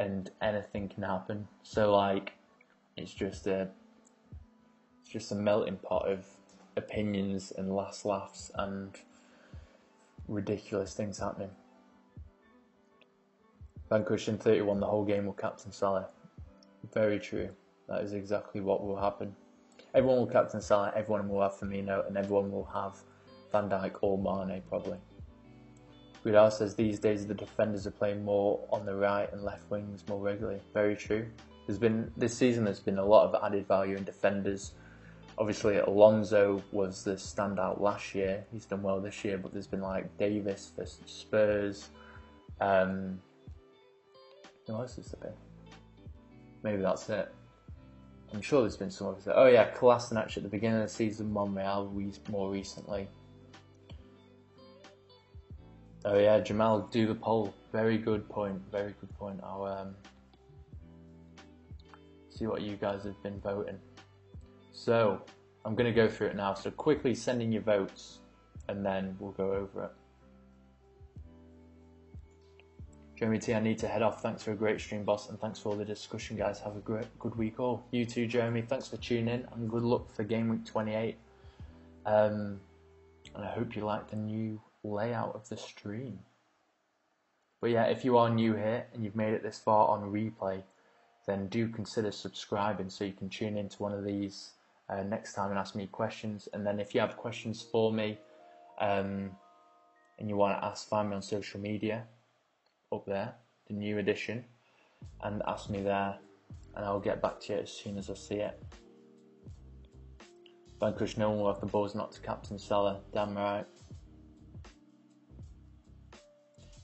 [0.00, 1.46] and anything can happen.
[1.62, 2.32] So like,
[2.96, 3.68] it's just a,
[5.00, 6.24] it's just a melting pot of
[6.76, 8.96] opinions and last laughs and
[10.26, 11.50] ridiculous things happening.
[13.90, 16.08] Vanquish in 31, the whole game will captain Salah.
[16.94, 17.50] Very true.
[17.86, 19.36] That is exactly what will happen.
[19.94, 22.96] Everyone will captain Salah, everyone will have Firmino, and everyone will have
[23.52, 24.96] Van Dijk or Mane probably.
[26.22, 30.04] Gridal says these days the defenders are playing more on the right and left wings
[30.08, 30.60] more regularly.
[30.74, 31.26] Very true.
[31.66, 32.64] There's been this season.
[32.64, 34.72] There's been a lot of added value in defenders.
[35.38, 38.44] Obviously, Alonso was the standout last year.
[38.52, 41.88] He's done well this year, but there's been like Davies for Spurs.
[42.60, 43.20] Um,
[44.66, 45.38] who else has there been?
[46.62, 47.32] Maybe that's it.
[48.34, 49.26] I'm sure there's been some others.
[49.32, 51.90] Oh yeah, Kolasinac at the beginning of the season, Monreal
[52.30, 53.08] more recently.
[56.04, 57.52] Oh yeah, Jamal, do the poll.
[57.72, 58.60] Very good point.
[58.72, 59.40] Very good point.
[59.42, 59.94] I'll um,
[62.30, 63.78] see what you guys have been voting.
[64.72, 65.20] So
[65.64, 66.54] I'm going to go through it now.
[66.54, 68.20] So quickly send in your votes,
[68.68, 69.90] and then we'll go over it.
[73.18, 74.22] Jeremy T, I need to head off.
[74.22, 76.58] Thanks for a great stream, boss, and thanks for all the discussion, guys.
[76.60, 77.84] Have a great, good week all.
[77.90, 78.62] You too, Jeremy.
[78.62, 81.18] Thanks for tuning in, and good luck for game week 28.
[82.06, 82.58] Um,
[83.34, 86.20] and I hope you like the new layout of the stream.
[87.60, 90.62] But yeah, if you are new here and you've made it this far on replay,
[91.26, 94.52] then do consider subscribing so you can tune into one of these
[94.88, 96.48] uh, next time and ask me questions.
[96.52, 98.18] And then if you have questions for me
[98.80, 99.30] um,
[100.18, 102.04] and you want to ask, find me on social media
[102.92, 103.34] up there,
[103.68, 104.44] the new edition,
[105.22, 106.16] and ask me there,
[106.74, 108.60] and I'll get back to you as soon as I see it.
[110.80, 113.00] Vanquish, no one will have the balls not to captain Salah.
[113.12, 113.66] Damn right.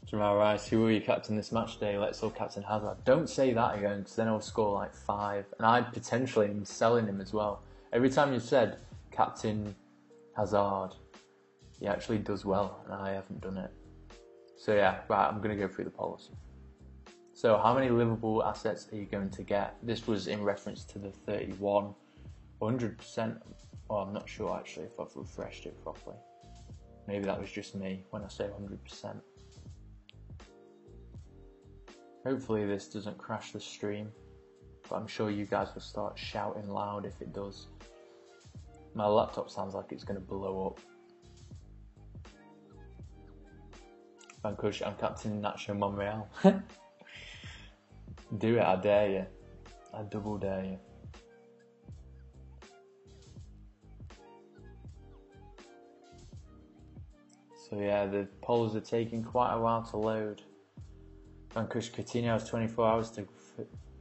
[0.07, 1.99] Jamal Rice, who will you captain this match day?
[1.99, 2.97] Let's all captain Hazard.
[3.05, 5.47] Don't say that again, because then I'll score like five.
[5.59, 7.63] And I potentially am selling him as well.
[7.93, 8.79] Every time you said
[9.11, 9.75] captain
[10.37, 10.91] Hazard,
[11.81, 13.73] he actually does well, and I haven't done it.
[14.57, 16.31] So yeah, right, I'm going to go through the polls.
[17.35, 19.75] So how many Liverpool assets are you going to get?
[19.83, 21.93] This was in reference to the 31.
[22.63, 23.41] 100%,
[23.89, 26.17] well, I'm not sure actually if I've refreshed it properly.
[27.09, 29.21] Maybe that was just me when I say 100%.
[32.27, 34.11] Hopefully this doesn't crash the stream,
[34.89, 37.69] but I'm sure you guys will start shouting loud if it does.
[38.95, 40.81] My laptop sounds like it's going to blow up.
[44.43, 46.29] Vanquish, I'm Captain Nacho Monreal.
[48.39, 49.27] Do it, I dare you.
[49.95, 50.79] I double dare you.
[57.71, 60.43] So yeah, the polls are taking quite a while to load.
[61.57, 63.27] Vanquish Coutinho has 24 hours to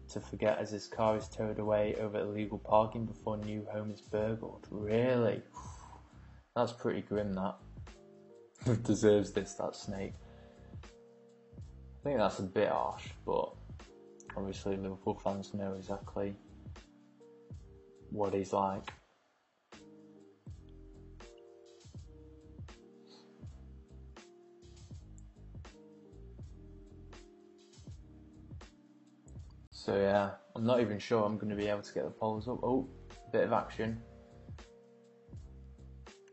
[0.09, 4.01] to forget as his car is towed away over illegal parking before new home is
[4.01, 4.67] burgled.
[4.69, 5.41] Really?
[6.53, 7.55] That's pretty grim, that.
[8.83, 10.13] Deserves this, that snake.
[10.83, 13.53] I think that's a bit harsh, but
[14.35, 16.35] obviously Liverpool fans know exactly
[18.11, 18.91] what he's like.
[29.85, 32.47] So yeah, I'm not even sure I'm going to be able to get the polls
[32.47, 32.57] up.
[32.63, 32.89] Oh,
[33.31, 34.01] bit of action.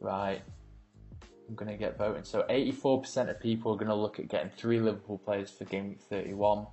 [0.01, 0.41] Right,
[1.47, 2.25] I'm going to get voting.
[2.25, 5.91] So 84% of people are going to look at getting three Liverpool players for game
[5.91, 6.67] week 31.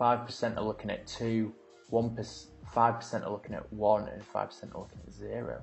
[0.00, 1.52] 5% are looking at two,
[1.90, 5.62] 1%, 5% are looking at one, and 5% are looking at zero.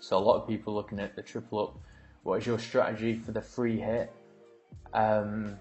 [0.00, 1.78] So a lot of people looking at the triple up.
[2.24, 4.12] What is your strategy for the free hit?
[4.92, 5.56] Um,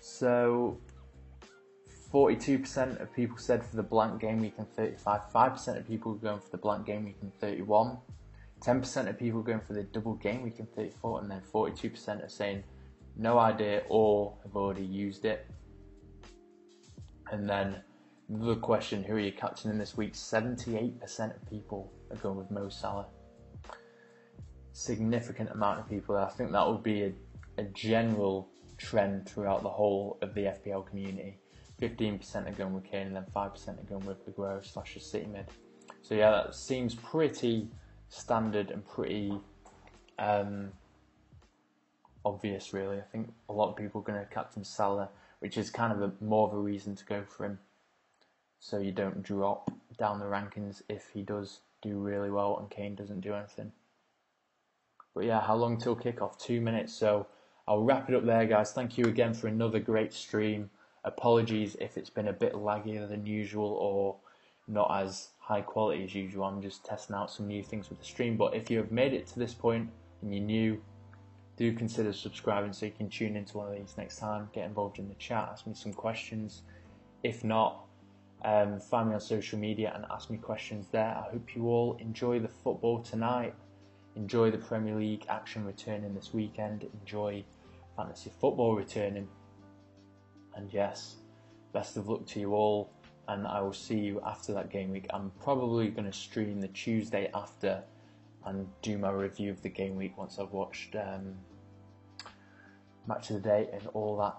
[0.00, 0.78] so
[2.12, 6.40] 42% of people said for the blank game week in 35, 5% of people going
[6.40, 7.98] for the blank game week in 31,
[8.60, 12.28] 10% of people going for the double game week in 34, and then 42% are
[12.28, 12.64] saying
[13.16, 15.46] no idea or have already used it.
[17.30, 17.80] And then
[18.28, 20.14] the question, who are you captaining this week?
[20.14, 23.06] 78% of people are going with Mo Salah.
[24.72, 26.16] Significant amount of people.
[26.16, 27.12] I think that would be a,
[27.58, 28.48] a general
[28.78, 31.39] trend throughout the whole of the FPL community
[31.80, 35.26] 15% are going with Kane and then 5% are going with Aguero slash the City
[35.26, 35.46] mid.
[36.02, 37.68] So yeah, that seems pretty
[38.08, 39.38] standard and pretty
[40.18, 40.72] um,
[42.24, 42.98] obvious, really.
[42.98, 45.08] I think a lot of people are going to captain Salah,
[45.40, 47.58] which is kind of a, more of a reason to go for him.
[48.58, 52.94] So you don't drop down the rankings if he does do really well and Kane
[52.94, 53.72] doesn't do anything.
[55.14, 56.38] But yeah, how long till kickoff?
[56.38, 56.92] Two minutes.
[56.92, 57.26] So
[57.66, 58.72] I'll wrap it up there, guys.
[58.72, 60.70] Thank you again for another great stream.
[61.04, 64.16] Apologies if it's been a bit laggier than usual or
[64.68, 66.44] not as high quality as usual.
[66.44, 68.36] I'm just testing out some new things with the stream.
[68.36, 69.88] But if you have made it to this point
[70.22, 70.82] and you're new,
[71.56, 74.48] do consider subscribing so you can tune into one of these next time.
[74.52, 76.62] Get involved in the chat, ask me some questions.
[77.22, 77.84] If not,
[78.44, 81.14] um, find me on social media and ask me questions there.
[81.16, 83.54] I hope you all enjoy the football tonight.
[84.16, 86.86] Enjoy the Premier League action returning this weekend.
[87.00, 87.44] Enjoy
[87.96, 89.28] fantasy football returning.
[90.54, 91.16] And yes,
[91.72, 92.90] best of luck to you all.
[93.28, 95.06] And I will see you after that game week.
[95.10, 97.82] I'm probably going to stream the Tuesday after
[98.44, 101.34] and do my review of the game week once I've watched um,
[103.06, 104.36] match of the day and all that,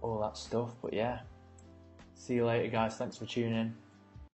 [0.00, 0.70] all that stuff.
[0.82, 1.20] But yeah,
[2.14, 2.96] see you later, guys.
[2.96, 3.74] Thanks for tuning in.